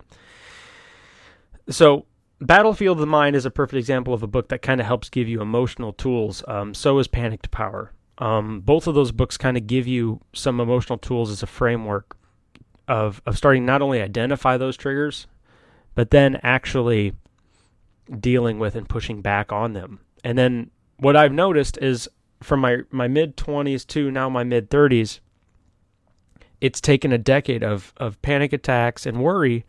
So 1.70 2.06
Battlefield 2.42 2.96
of 2.96 3.00
the 3.00 3.06
Mind 3.06 3.36
is 3.36 3.46
a 3.46 3.50
perfect 3.50 3.78
example 3.78 4.12
of 4.12 4.24
a 4.24 4.26
book 4.26 4.48
that 4.48 4.62
kind 4.62 4.80
of 4.80 4.86
helps 4.86 5.08
give 5.08 5.28
you 5.28 5.40
emotional 5.40 5.92
tools. 5.92 6.42
Um, 6.48 6.74
so 6.74 6.98
is 6.98 7.06
Panic 7.06 7.42
to 7.42 7.48
Power. 7.48 7.92
Um, 8.18 8.60
both 8.60 8.88
of 8.88 8.94
those 8.94 9.12
books 9.12 9.36
kind 9.36 9.56
of 9.56 9.66
give 9.68 9.86
you 9.86 10.20
some 10.32 10.58
emotional 10.58 10.98
tools 10.98 11.30
as 11.30 11.42
a 11.42 11.46
framework 11.46 12.16
of 12.88 13.22
of 13.26 13.38
starting 13.38 13.64
not 13.64 13.80
only 13.80 14.02
identify 14.02 14.56
those 14.56 14.76
triggers, 14.76 15.28
but 15.94 16.10
then 16.10 16.40
actually 16.42 17.12
dealing 18.18 18.58
with 18.58 18.74
and 18.74 18.88
pushing 18.88 19.22
back 19.22 19.52
on 19.52 19.72
them. 19.72 20.00
And 20.24 20.36
then 20.36 20.70
what 20.96 21.16
I've 21.16 21.32
noticed 21.32 21.78
is 21.78 22.08
from 22.42 22.60
my 22.60 22.78
my 22.90 23.06
mid 23.06 23.36
twenties 23.36 23.84
to 23.86 24.10
now 24.10 24.28
my 24.28 24.42
mid 24.42 24.68
thirties, 24.68 25.20
it's 26.60 26.80
taken 26.80 27.12
a 27.12 27.18
decade 27.18 27.62
of 27.62 27.92
of 27.98 28.20
panic 28.20 28.52
attacks 28.52 29.06
and 29.06 29.22
worry 29.22 29.64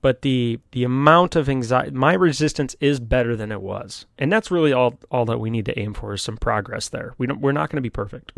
but 0.00 0.22
the 0.22 0.58
the 0.72 0.84
amount 0.84 1.36
of 1.36 1.48
anxiety 1.48 1.90
my 1.90 2.14
resistance 2.14 2.74
is 2.80 3.00
better 3.00 3.36
than 3.36 3.52
it 3.52 3.62
was. 3.62 4.06
And 4.18 4.32
that's 4.32 4.50
really 4.50 4.72
all 4.72 4.98
all 5.10 5.24
that 5.26 5.38
we 5.40 5.50
need 5.50 5.66
to 5.66 5.78
aim 5.78 5.94
for 5.94 6.14
is 6.14 6.22
some 6.22 6.36
progress 6.36 6.88
there. 6.88 7.14
We 7.18 7.26
don't 7.26 7.40
we're 7.40 7.52
not 7.52 7.70
going 7.70 7.76
to 7.76 7.82
be 7.82 7.90
perfect. 7.90 8.32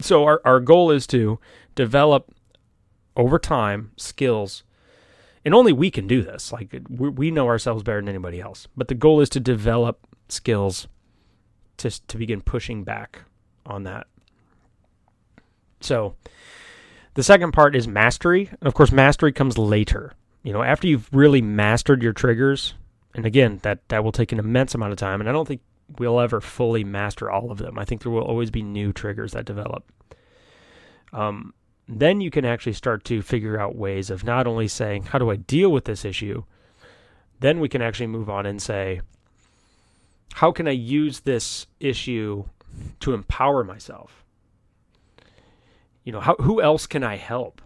So 0.00 0.24
our, 0.24 0.40
our 0.44 0.60
goal 0.60 0.90
is 0.90 1.06
to 1.08 1.38
develop 1.74 2.32
over 3.16 3.38
time 3.38 3.90
skills 3.96 4.62
and 5.44 5.54
only 5.54 5.72
we 5.72 5.90
can 5.90 6.06
do 6.06 6.22
this. 6.22 6.52
Like 6.52 6.74
we, 6.88 7.08
we 7.08 7.30
know 7.30 7.46
ourselves 7.46 7.82
better 7.82 8.00
than 8.00 8.08
anybody 8.08 8.40
else. 8.40 8.68
But 8.76 8.88
the 8.88 8.94
goal 8.94 9.20
is 9.20 9.28
to 9.30 9.40
develop 9.40 10.06
skills 10.28 10.88
to 11.78 11.90
to 12.08 12.18
begin 12.18 12.40
pushing 12.40 12.84
back 12.84 13.22
on 13.64 13.84
that. 13.84 14.06
So 15.80 16.16
the 17.14 17.22
second 17.22 17.52
part 17.52 17.76
is 17.76 17.86
mastery. 17.86 18.50
Of 18.62 18.74
course 18.74 18.92
mastery 18.92 19.32
comes 19.32 19.56
later 19.56 20.14
you 20.42 20.52
know, 20.52 20.62
after 20.62 20.86
you've 20.86 21.12
really 21.12 21.42
mastered 21.42 22.02
your 22.02 22.12
triggers, 22.12 22.74
and 23.14 23.26
again, 23.26 23.60
that 23.62 23.88
that 23.88 24.04
will 24.04 24.12
take 24.12 24.32
an 24.32 24.38
immense 24.38 24.74
amount 24.74 24.92
of 24.92 24.98
time, 24.98 25.20
and 25.20 25.28
I 25.28 25.32
don't 25.32 25.46
think 25.46 25.60
we'll 25.98 26.20
ever 26.20 26.40
fully 26.40 26.84
master 26.84 27.30
all 27.30 27.50
of 27.50 27.58
them. 27.58 27.78
I 27.78 27.84
think 27.84 28.02
there 28.02 28.12
will 28.12 28.22
always 28.22 28.50
be 28.50 28.62
new 28.62 28.92
triggers 28.92 29.32
that 29.32 29.46
develop. 29.46 29.84
Um, 31.12 31.54
then 31.88 32.20
you 32.20 32.30
can 32.30 32.44
actually 32.44 32.74
start 32.74 33.04
to 33.04 33.22
figure 33.22 33.58
out 33.58 33.74
ways 33.74 34.10
of 34.10 34.22
not 34.22 34.46
only 34.46 34.68
saying, 34.68 35.04
how 35.04 35.18
do 35.18 35.30
I 35.30 35.36
deal 35.36 35.70
with 35.70 35.86
this 35.86 36.04
issue? 36.04 36.44
Then 37.40 37.60
we 37.60 37.68
can 37.70 37.80
actually 37.80 38.08
move 38.08 38.28
on 38.28 38.44
and 38.44 38.60
say, 38.60 39.00
how 40.34 40.52
can 40.52 40.68
I 40.68 40.72
use 40.72 41.20
this 41.20 41.66
issue 41.80 42.44
to 43.00 43.14
empower 43.14 43.64
myself? 43.64 44.24
you 46.08 46.12
know, 46.12 46.20
how, 46.20 46.36
who 46.36 46.62
else 46.62 46.86
can 46.86 47.04
I 47.04 47.16
help? 47.16 47.60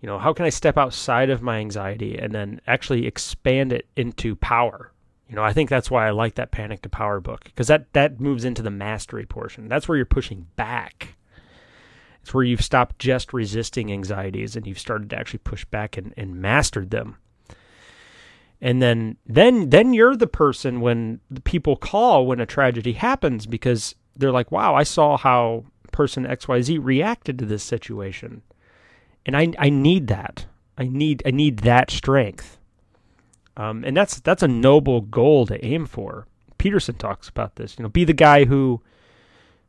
You 0.00 0.06
know, 0.06 0.18
how 0.18 0.32
can 0.32 0.46
I 0.46 0.50
step 0.50 0.78
outside 0.78 1.28
of 1.30 1.42
my 1.42 1.58
anxiety 1.58 2.18
and 2.18 2.32
then 2.32 2.60
actually 2.66 3.06
expand 3.06 3.72
it 3.72 3.86
into 3.96 4.34
power? 4.34 4.92
You 5.28 5.36
know, 5.36 5.44
I 5.44 5.52
think 5.52 5.70
that's 5.70 5.90
why 5.90 6.08
I 6.08 6.10
like 6.10 6.34
that 6.36 6.50
Panic 6.50 6.82
to 6.82 6.88
Power 6.88 7.20
book 7.20 7.44
because 7.44 7.68
that 7.68 7.92
that 7.92 8.18
moves 8.18 8.44
into 8.44 8.62
the 8.62 8.70
mastery 8.70 9.26
portion. 9.26 9.68
That's 9.68 9.86
where 9.86 9.96
you're 9.96 10.06
pushing 10.06 10.48
back. 10.56 11.16
It's 12.22 12.34
where 12.34 12.44
you've 12.44 12.64
stopped 12.64 12.98
just 12.98 13.32
resisting 13.32 13.92
anxieties 13.92 14.56
and 14.56 14.66
you've 14.66 14.78
started 14.78 15.10
to 15.10 15.16
actually 15.16 15.38
push 15.40 15.64
back 15.64 15.96
and, 15.96 16.12
and 16.16 16.36
mastered 16.36 16.90
them. 16.90 17.16
And 18.60 18.82
then 18.82 19.18
then 19.26 19.70
then 19.70 19.94
you're 19.94 20.16
the 20.16 20.26
person 20.26 20.80
when 20.80 21.20
the 21.30 21.40
people 21.40 21.76
call 21.76 22.26
when 22.26 22.40
a 22.40 22.46
tragedy 22.46 22.94
happens 22.94 23.46
because 23.46 23.94
they're 24.16 24.32
like, 24.32 24.50
"Wow, 24.50 24.74
I 24.74 24.82
saw 24.82 25.16
how 25.16 25.64
person 25.92 26.26
XYZ 26.26 26.78
reacted 26.82 27.38
to 27.38 27.46
this 27.46 27.62
situation." 27.62 28.42
And 29.26 29.36
I 29.36 29.52
I 29.58 29.70
need 29.70 30.06
that. 30.08 30.46
I 30.78 30.84
need 30.84 31.22
I 31.26 31.30
need 31.30 31.60
that 31.60 31.90
strength. 31.90 32.58
Um, 33.56 33.84
and 33.84 33.96
that's 33.96 34.20
that's 34.20 34.42
a 34.42 34.48
noble 34.48 35.02
goal 35.02 35.46
to 35.46 35.64
aim 35.64 35.86
for. 35.86 36.26
Peterson 36.58 36.94
talks 36.94 37.28
about 37.28 37.56
this. 37.56 37.78
You 37.78 37.82
know, 37.82 37.88
be 37.88 38.04
the 38.04 38.12
guy 38.12 38.44
who 38.44 38.82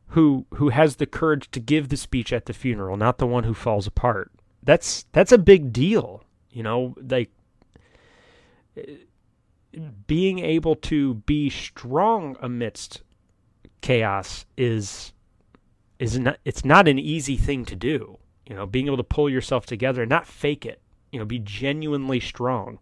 who 0.08 0.46
who 0.56 0.70
has 0.70 0.98
the 0.98 1.06
courage 1.06 1.50
to 1.52 1.60
give 1.60 1.90
the 1.90 1.98
speech 1.98 2.32
at 2.32 2.46
the 2.46 2.54
funeral, 2.54 2.98
not 2.98 3.18
the 3.18 3.28
one 3.28 3.44
who 3.44 3.54
falls 3.54 3.88
apart. 3.88 4.32
That's 4.64 5.06
that's 5.12 5.32
a 5.32 5.38
big 5.38 5.74
deal. 5.74 6.24
You 6.52 6.64
know, 6.64 6.96
like 7.02 7.30
being 10.08 10.40
able 10.40 10.76
to 10.76 11.16
be 11.16 11.50
strong 11.50 12.38
amidst 12.42 13.02
chaos 13.82 14.46
is 14.58 15.14
is 16.00 16.20
not 16.20 16.38
it's 16.46 16.66
not 16.66 16.88
an 16.88 17.00
easy 17.00 17.38
thing 17.38 17.66
to 17.66 17.76
do. 17.76 18.18
You 18.48 18.56
know, 18.56 18.66
being 18.66 18.88
able 18.88 18.98
to 18.98 19.04
pull 19.04 19.30
yourself 19.30 19.66
together 19.66 20.02
and 20.02 20.10
not 20.10 20.28
fake 20.28 20.66
it. 20.66 20.82
You 21.12 21.20
know, 21.20 21.26
be 21.26 21.40
genuinely 21.40 22.20
strong. 22.20 22.80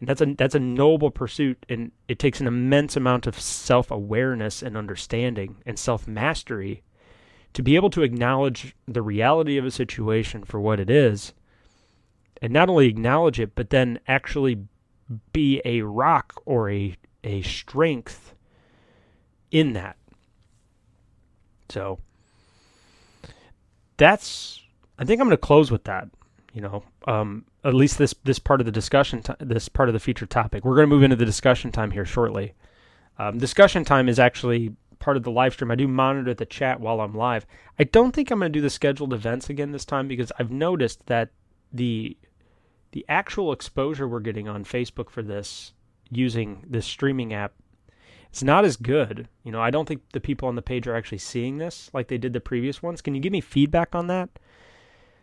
And 0.00 0.08
that's 0.08 0.20
a 0.20 0.26
that's 0.26 0.54
a 0.54 0.60
noble 0.60 1.10
pursuit 1.10 1.64
and 1.68 1.90
it 2.06 2.18
takes 2.18 2.40
an 2.40 2.46
immense 2.46 2.96
amount 2.96 3.26
of 3.26 3.38
self-awareness 3.40 4.62
and 4.62 4.76
understanding 4.76 5.56
and 5.66 5.78
self-mastery 5.78 6.82
to 7.54 7.62
be 7.62 7.74
able 7.74 7.90
to 7.90 8.02
acknowledge 8.02 8.76
the 8.86 9.02
reality 9.02 9.56
of 9.56 9.64
a 9.64 9.70
situation 9.70 10.44
for 10.44 10.60
what 10.60 10.78
it 10.78 10.88
is 10.88 11.32
and 12.40 12.52
not 12.52 12.68
only 12.68 12.86
acknowledge 12.86 13.40
it 13.40 13.56
but 13.56 13.70
then 13.70 13.98
actually 14.06 14.64
be 15.32 15.60
a 15.64 15.82
rock 15.82 16.40
or 16.44 16.70
a 16.70 16.96
a 17.24 17.42
strength 17.42 18.34
in 19.50 19.72
that. 19.72 19.96
So 21.68 21.98
that's 23.98 24.62
I 24.98 25.04
think 25.04 25.20
I'm 25.20 25.26
going 25.26 25.36
to 25.36 25.40
close 25.40 25.70
with 25.70 25.84
that. 25.84 26.08
You 26.54 26.62
know, 26.62 26.82
um, 27.06 27.44
at 27.62 27.74
least 27.74 27.98
this 27.98 28.14
this 28.24 28.38
part 28.38 28.60
of 28.60 28.64
the 28.64 28.72
discussion, 28.72 29.22
t- 29.22 29.34
this 29.40 29.68
part 29.68 29.88
of 29.88 29.92
the 29.92 30.00
feature 30.00 30.26
topic. 30.26 30.64
We're 30.64 30.74
going 30.74 30.88
to 30.88 30.94
move 30.94 31.02
into 31.02 31.16
the 31.16 31.26
discussion 31.26 31.70
time 31.70 31.90
here 31.90 32.06
shortly. 32.06 32.54
Um, 33.18 33.38
discussion 33.38 33.84
time 33.84 34.08
is 34.08 34.18
actually 34.18 34.74
part 34.98 35.16
of 35.16 35.22
the 35.22 35.30
live 35.30 35.52
stream. 35.52 35.70
I 35.70 35.74
do 35.74 35.86
monitor 35.86 36.34
the 36.34 36.46
chat 36.46 36.80
while 36.80 37.00
I'm 37.00 37.14
live. 37.14 37.46
I 37.78 37.84
don't 37.84 38.12
think 38.12 38.30
I'm 38.30 38.38
going 38.38 38.52
to 38.52 38.58
do 38.58 38.62
the 38.62 38.70
scheduled 38.70 39.12
events 39.12 39.50
again 39.50 39.72
this 39.72 39.84
time 39.84 40.08
because 40.08 40.32
I've 40.38 40.50
noticed 40.50 41.06
that 41.06 41.30
the 41.72 42.16
the 42.92 43.04
actual 43.08 43.52
exposure 43.52 44.08
we're 44.08 44.20
getting 44.20 44.48
on 44.48 44.64
Facebook 44.64 45.10
for 45.10 45.22
this 45.22 45.74
using 46.10 46.64
this 46.66 46.86
streaming 46.86 47.34
app 47.34 47.52
it's 48.30 48.42
not 48.42 48.64
as 48.64 48.76
good. 48.76 49.28
You 49.42 49.52
know, 49.52 49.60
I 49.60 49.70
don't 49.70 49.86
think 49.86 50.02
the 50.12 50.20
people 50.20 50.48
on 50.48 50.56
the 50.56 50.62
page 50.62 50.86
are 50.86 50.96
actually 50.96 51.18
seeing 51.18 51.58
this 51.58 51.90
like 51.92 52.08
they 52.08 52.18
did 52.18 52.32
the 52.32 52.40
previous 52.40 52.82
ones. 52.82 53.00
Can 53.00 53.14
you 53.14 53.20
give 53.20 53.32
me 53.32 53.40
feedback 53.40 53.94
on 53.94 54.06
that? 54.08 54.28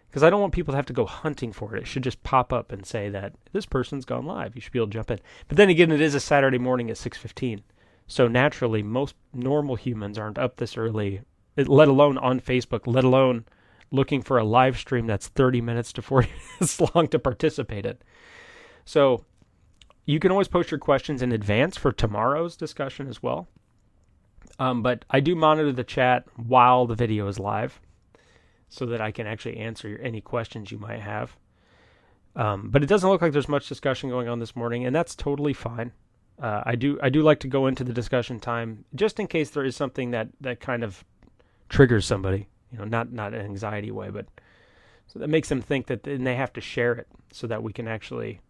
Because 0.10 0.24
I 0.24 0.30
don't 0.30 0.42
want 0.42 0.54
people 0.54 0.72
to 0.72 0.78
have 0.78 0.86
to 0.88 0.94
go 0.94 1.06
hunting 1.06 1.52
for 1.52 1.76
it. 1.76 1.84
It 1.84 1.88
should 1.88 2.04
just 2.04 2.24
pop 2.24 2.54
up 2.54 2.72
and 2.72 2.86
say 2.86 3.10
that 3.10 3.34
this 3.52 3.66
person's 3.66 4.06
gone 4.06 4.26
live. 4.26 4.56
You 4.56 4.62
should 4.62 4.72
be 4.72 4.80
able 4.80 4.88
to 4.88 4.94
jump 4.94 5.12
in. 5.12 5.20
But 5.48 5.58
then 5.58 5.70
again, 5.70 5.92
it 5.92 6.02
is 6.02 6.16
a 6.16 6.20
Saturday 6.20 6.58
morning 6.58 6.90
at 6.90 6.98
6:15. 6.98 7.64
So 8.08 8.28
naturally, 8.28 8.82
most 8.82 9.16
normal 9.34 9.76
humans 9.76 10.18
aren't 10.18 10.38
up 10.38 10.58
this 10.58 10.78
early, 10.78 11.22
let 11.58 11.88
alone 11.88 12.18
on 12.18 12.40
Facebook, 12.40 12.82
let 12.86 13.04
alone 13.04 13.46
looking 13.92 14.22
for 14.22 14.38
a 14.38 14.44
live 14.44 14.78
stream 14.78 15.08
that's 15.08 15.28
30 15.28 15.62
minutes 15.62 15.92
to 15.94 16.02
40 16.02 16.30
minutes 16.60 16.80
long 16.80 17.08
to 17.10 17.20
participate 17.20 17.86
in. 17.86 17.98
So 18.86 19.26
you 20.06 20.20
can 20.20 20.32
always 20.32 20.48
post 20.48 20.72
your 20.72 20.80
questions 20.80 21.22
in 21.22 21.32
advance 21.32 21.78
for 21.78 21.92
tomorrow's 21.92 22.56
discussion 22.56 23.08
as 23.08 23.22
well. 23.22 23.48
Um, 24.60 24.82
but 24.82 25.04
I 25.10 25.20
do 25.20 25.36
monitor 25.36 25.72
the 25.72 25.84
chat 25.84 26.26
while 26.36 26.86
the 26.86 26.96
video 26.96 27.28
is 27.28 27.40
live 27.40 27.82
so 28.70 28.86
that 28.86 29.02
I 29.02 29.12
can 29.12 29.28
actually 29.28 29.58
answer 29.58 30.00
any 30.02 30.22
questions 30.22 30.72
you 30.72 30.78
might 30.78 31.02
have. 31.02 31.36
Um, 32.36 32.70
but 32.70 32.84
it 32.84 32.88
doesn't 32.88 33.10
look 33.10 33.22
like 33.22 33.32
there's 33.32 33.50
much 33.50 33.68
discussion 33.68 34.10
going 34.10 34.28
on 34.28 34.40
this 34.40 34.56
morning, 34.56 34.86
and 34.86 34.96
that's 34.96 35.16
totally 35.16 35.54
fine. 35.54 35.92
Uh, 36.42 36.62
I 36.66 36.76
do 36.76 37.00
I 37.02 37.10
do 37.10 37.22
like 37.22 37.40
to 37.42 37.48
go 37.48 37.66
into 37.66 37.86
the 37.86 37.94
discussion 37.94 38.42
time 38.42 38.84
just 38.94 39.22
in 39.22 39.28
case 39.28 39.52
there 39.52 39.64
is 39.64 39.76
something 39.76 40.12
that, 40.12 40.28
that 40.42 40.60
kind 40.60 40.84
of 40.84 41.06
triggers 41.70 42.06
somebody 42.06 42.50
you 42.76 42.82
know, 42.82 42.86
not 42.86 43.12
not 43.12 43.34
an 43.34 43.42
anxiety 43.42 43.92
way, 43.92 44.10
but 44.10 44.26
so 45.08 45.20
that 45.20 45.30
makes 45.30 45.50
them 45.50 45.62
think 45.62 45.88
that 45.88 46.04
then 46.04 46.24
they 46.24 46.36
have 46.36 46.52
to 46.54 46.62
share 46.62 46.94
it 46.94 47.08
so 47.32 47.48
that 47.48 47.64
we 47.64 47.72
can 47.72 47.88
actually 47.88 48.42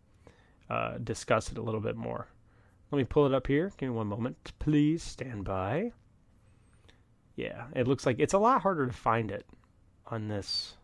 uh, 0.70 0.98
discuss 1.04 1.52
it 1.52 1.58
a 1.58 1.62
little 1.62 1.82
bit 1.82 1.96
more. 1.96 2.28
Let 2.92 2.98
me 2.98 3.04
pull 3.04 3.26
it 3.26 3.34
up 3.34 3.48
here. 3.48 3.72
Give 3.78 3.90
me 3.90 3.96
one 3.96 4.08
moment, 4.08 4.54
please. 4.60 5.04
Stand 5.04 5.44
by. 5.44 5.92
Yeah, 7.36 7.66
it 7.76 7.88
looks 7.88 8.06
like 8.06 8.18
it's 8.20 8.34
a 8.34 8.40
lot 8.40 8.62
harder 8.62 8.88
to 8.88 8.94
find 8.94 9.32
it 9.32 9.46
on 10.08 10.28
this 10.28 10.78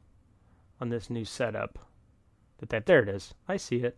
on 0.79 0.89
this 0.89 1.09
new 1.09 1.25
setup. 1.25 1.79
That 2.59 2.69
that 2.69 2.85
there 2.85 3.01
it 3.01 3.09
is. 3.09 3.33
I 3.47 3.57
see 3.57 3.77
it. 3.77 3.97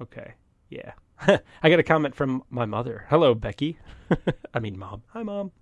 Okay. 0.00 0.34
Yeah. 0.68 0.92
I 1.62 1.70
got 1.70 1.78
a 1.78 1.84
comment 1.84 2.14
from 2.14 2.42
my 2.50 2.64
mother. 2.64 3.06
Hello, 3.08 3.34
Becky. 3.34 3.78
I 4.54 4.58
mean, 4.58 4.78
mom. 4.78 5.02
Hi, 5.08 5.22
mom. 5.22 5.52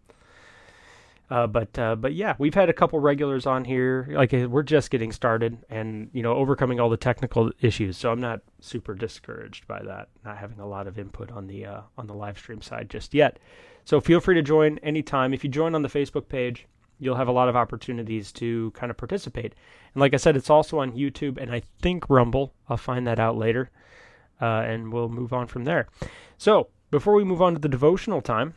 Uh, 1.32 1.46
but 1.46 1.78
uh, 1.78 1.96
but 1.96 2.12
yeah, 2.12 2.34
we've 2.36 2.52
had 2.52 2.68
a 2.68 2.74
couple 2.74 3.00
regulars 3.00 3.46
on 3.46 3.64
here. 3.64 4.06
Like 4.10 4.34
uh, 4.34 4.46
we're 4.50 4.62
just 4.62 4.90
getting 4.90 5.12
started, 5.12 5.64
and 5.70 6.10
you 6.12 6.22
know, 6.22 6.34
overcoming 6.34 6.78
all 6.78 6.90
the 6.90 6.98
technical 6.98 7.50
issues. 7.62 7.96
So 7.96 8.12
I'm 8.12 8.20
not 8.20 8.42
super 8.60 8.94
discouraged 8.94 9.66
by 9.66 9.82
that. 9.82 10.10
Not 10.26 10.36
having 10.36 10.60
a 10.60 10.66
lot 10.66 10.86
of 10.86 10.98
input 10.98 11.30
on 11.30 11.46
the 11.46 11.64
uh, 11.64 11.80
on 11.96 12.06
the 12.06 12.12
live 12.12 12.36
stream 12.36 12.60
side 12.60 12.90
just 12.90 13.14
yet. 13.14 13.38
So 13.86 13.98
feel 13.98 14.20
free 14.20 14.34
to 14.34 14.42
join 14.42 14.76
anytime. 14.82 15.32
If 15.32 15.42
you 15.42 15.48
join 15.48 15.74
on 15.74 15.80
the 15.80 15.88
Facebook 15.88 16.28
page, 16.28 16.66
you'll 16.98 17.16
have 17.16 17.28
a 17.28 17.32
lot 17.32 17.48
of 17.48 17.56
opportunities 17.56 18.30
to 18.32 18.70
kind 18.72 18.90
of 18.90 18.98
participate. 18.98 19.54
And 19.94 20.02
like 20.02 20.12
I 20.12 20.18
said, 20.18 20.36
it's 20.36 20.50
also 20.50 20.80
on 20.80 20.92
YouTube 20.92 21.40
and 21.40 21.50
I 21.50 21.62
think 21.80 22.10
Rumble. 22.10 22.52
I'll 22.68 22.76
find 22.76 23.06
that 23.06 23.18
out 23.18 23.38
later, 23.38 23.70
uh, 24.42 24.66
and 24.66 24.92
we'll 24.92 25.08
move 25.08 25.32
on 25.32 25.46
from 25.46 25.64
there. 25.64 25.88
So 26.36 26.68
before 26.90 27.14
we 27.14 27.24
move 27.24 27.40
on 27.40 27.54
to 27.54 27.58
the 27.58 27.70
devotional 27.70 28.20
time. 28.20 28.54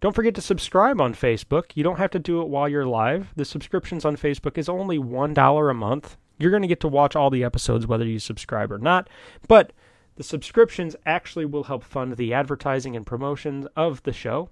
Don't 0.00 0.14
forget 0.14 0.34
to 0.36 0.40
subscribe 0.40 1.00
on 1.00 1.12
Facebook. 1.12 1.72
You 1.74 1.82
don't 1.82 1.98
have 1.98 2.12
to 2.12 2.18
do 2.18 2.40
it 2.40 2.48
while 2.48 2.68
you're 2.68 2.86
live. 2.86 3.32
The 3.34 3.44
subscriptions 3.44 4.04
on 4.04 4.16
Facebook 4.16 4.56
is 4.56 4.68
only 4.68 4.98
$1 4.98 5.70
a 5.70 5.74
month. 5.74 6.16
You're 6.38 6.52
going 6.52 6.62
to 6.62 6.68
get 6.68 6.80
to 6.80 6.88
watch 6.88 7.16
all 7.16 7.30
the 7.30 7.42
episodes 7.42 7.86
whether 7.86 8.04
you 8.04 8.20
subscribe 8.20 8.70
or 8.70 8.78
not. 8.78 9.10
But 9.48 9.72
the 10.14 10.22
subscriptions 10.22 10.94
actually 11.04 11.46
will 11.46 11.64
help 11.64 11.82
fund 11.82 12.16
the 12.16 12.32
advertising 12.32 12.94
and 12.94 13.04
promotions 13.04 13.66
of 13.74 14.02
the 14.04 14.12
show. 14.12 14.50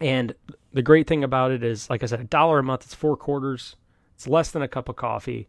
And 0.00 0.34
the 0.72 0.82
great 0.82 1.08
thing 1.08 1.24
about 1.24 1.50
it 1.50 1.64
is, 1.64 1.90
like 1.90 2.04
I 2.04 2.06
said, 2.06 2.20
a 2.20 2.24
dollar 2.24 2.60
a 2.60 2.62
month. 2.62 2.84
It's 2.84 2.94
four 2.94 3.16
quarters. 3.16 3.74
It's 4.14 4.28
less 4.28 4.52
than 4.52 4.62
a 4.62 4.68
cup 4.68 4.88
of 4.88 4.96
coffee. 4.96 5.48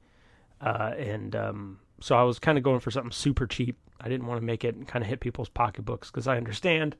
Uh, 0.60 0.94
and 0.98 1.36
um, 1.36 1.80
so 2.00 2.16
I 2.16 2.24
was 2.24 2.40
kind 2.40 2.58
of 2.58 2.64
going 2.64 2.80
for 2.80 2.90
something 2.90 3.12
super 3.12 3.46
cheap. 3.46 3.78
I 4.02 4.10
didn't 4.10 4.26
want 4.26 4.40
to 4.40 4.46
make 4.46 4.64
it 4.64 4.88
kind 4.88 5.04
of 5.04 5.10
hit 5.10 5.20
people's 5.20 5.50
pocketbooks 5.50 6.10
because 6.10 6.28
I 6.28 6.38
understand 6.38 6.96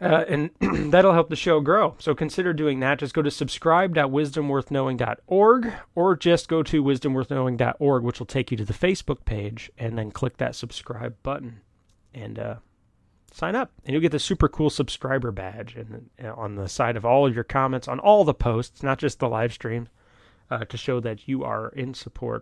uh, 0.00 0.24
and 0.28 0.50
that'll 0.92 1.12
help 1.12 1.28
the 1.28 1.36
show 1.36 1.60
grow. 1.60 1.94
So 1.98 2.14
consider 2.14 2.52
doing 2.52 2.80
that. 2.80 2.98
Just 2.98 3.14
go 3.14 3.22
to 3.22 3.30
subscribe.wisdomworthknowing.org 3.30 5.72
or 5.94 6.16
just 6.16 6.48
go 6.48 6.62
to 6.62 6.82
wisdomworthknowing.org, 6.82 8.02
which 8.02 8.18
will 8.18 8.26
take 8.26 8.50
you 8.50 8.56
to 8.56 8.64
the 8.64 8.72
Facebook 8.72 9.24
page, 9.24 9.70
and 9.78 9.98
then 9.98 10.10
click 10.10 10.38
that 10.38 10.54
subscribe 10.54 11.16
button 11.22 11.60
and 12.14 12.38
uh, 12.38 12.54
sign 13.32 13.54
up. 13.54 13.72
And 13.84 13.92
you'll 13.92 14.02
get 14.02 14.12
the 14.12 14.18
super 14.18 14.48
cool 14.48 14.70
subscriber 14.70 15.32
badge 15.32 15.76
and, 15.76 16.08
uh, 16.22 16.32
on 16.34 16.54
the 16.54 16.68
side 16.68 16.96
of 16.96 17.04
all 17.04 17.26
of 17.26 17.34
your 17.34 17.44
comments 17.44 17.88
on 17.88 18.00
all 18.00 18.24
the 18.24 18.34
posts, 18.34 18.82
not 18.82 18.98
just 18.98 19.18
the 19.18 19.28
live 19.28 19.52
stream, 19.52 19.88
uh, 20.50 20.64
to 20.64 20.76
show 20.76 21.00
that 21.00 21.28
you 21.28 21.44
are 21.44 21.68
in 21.70 21.94
support 21.94 22.38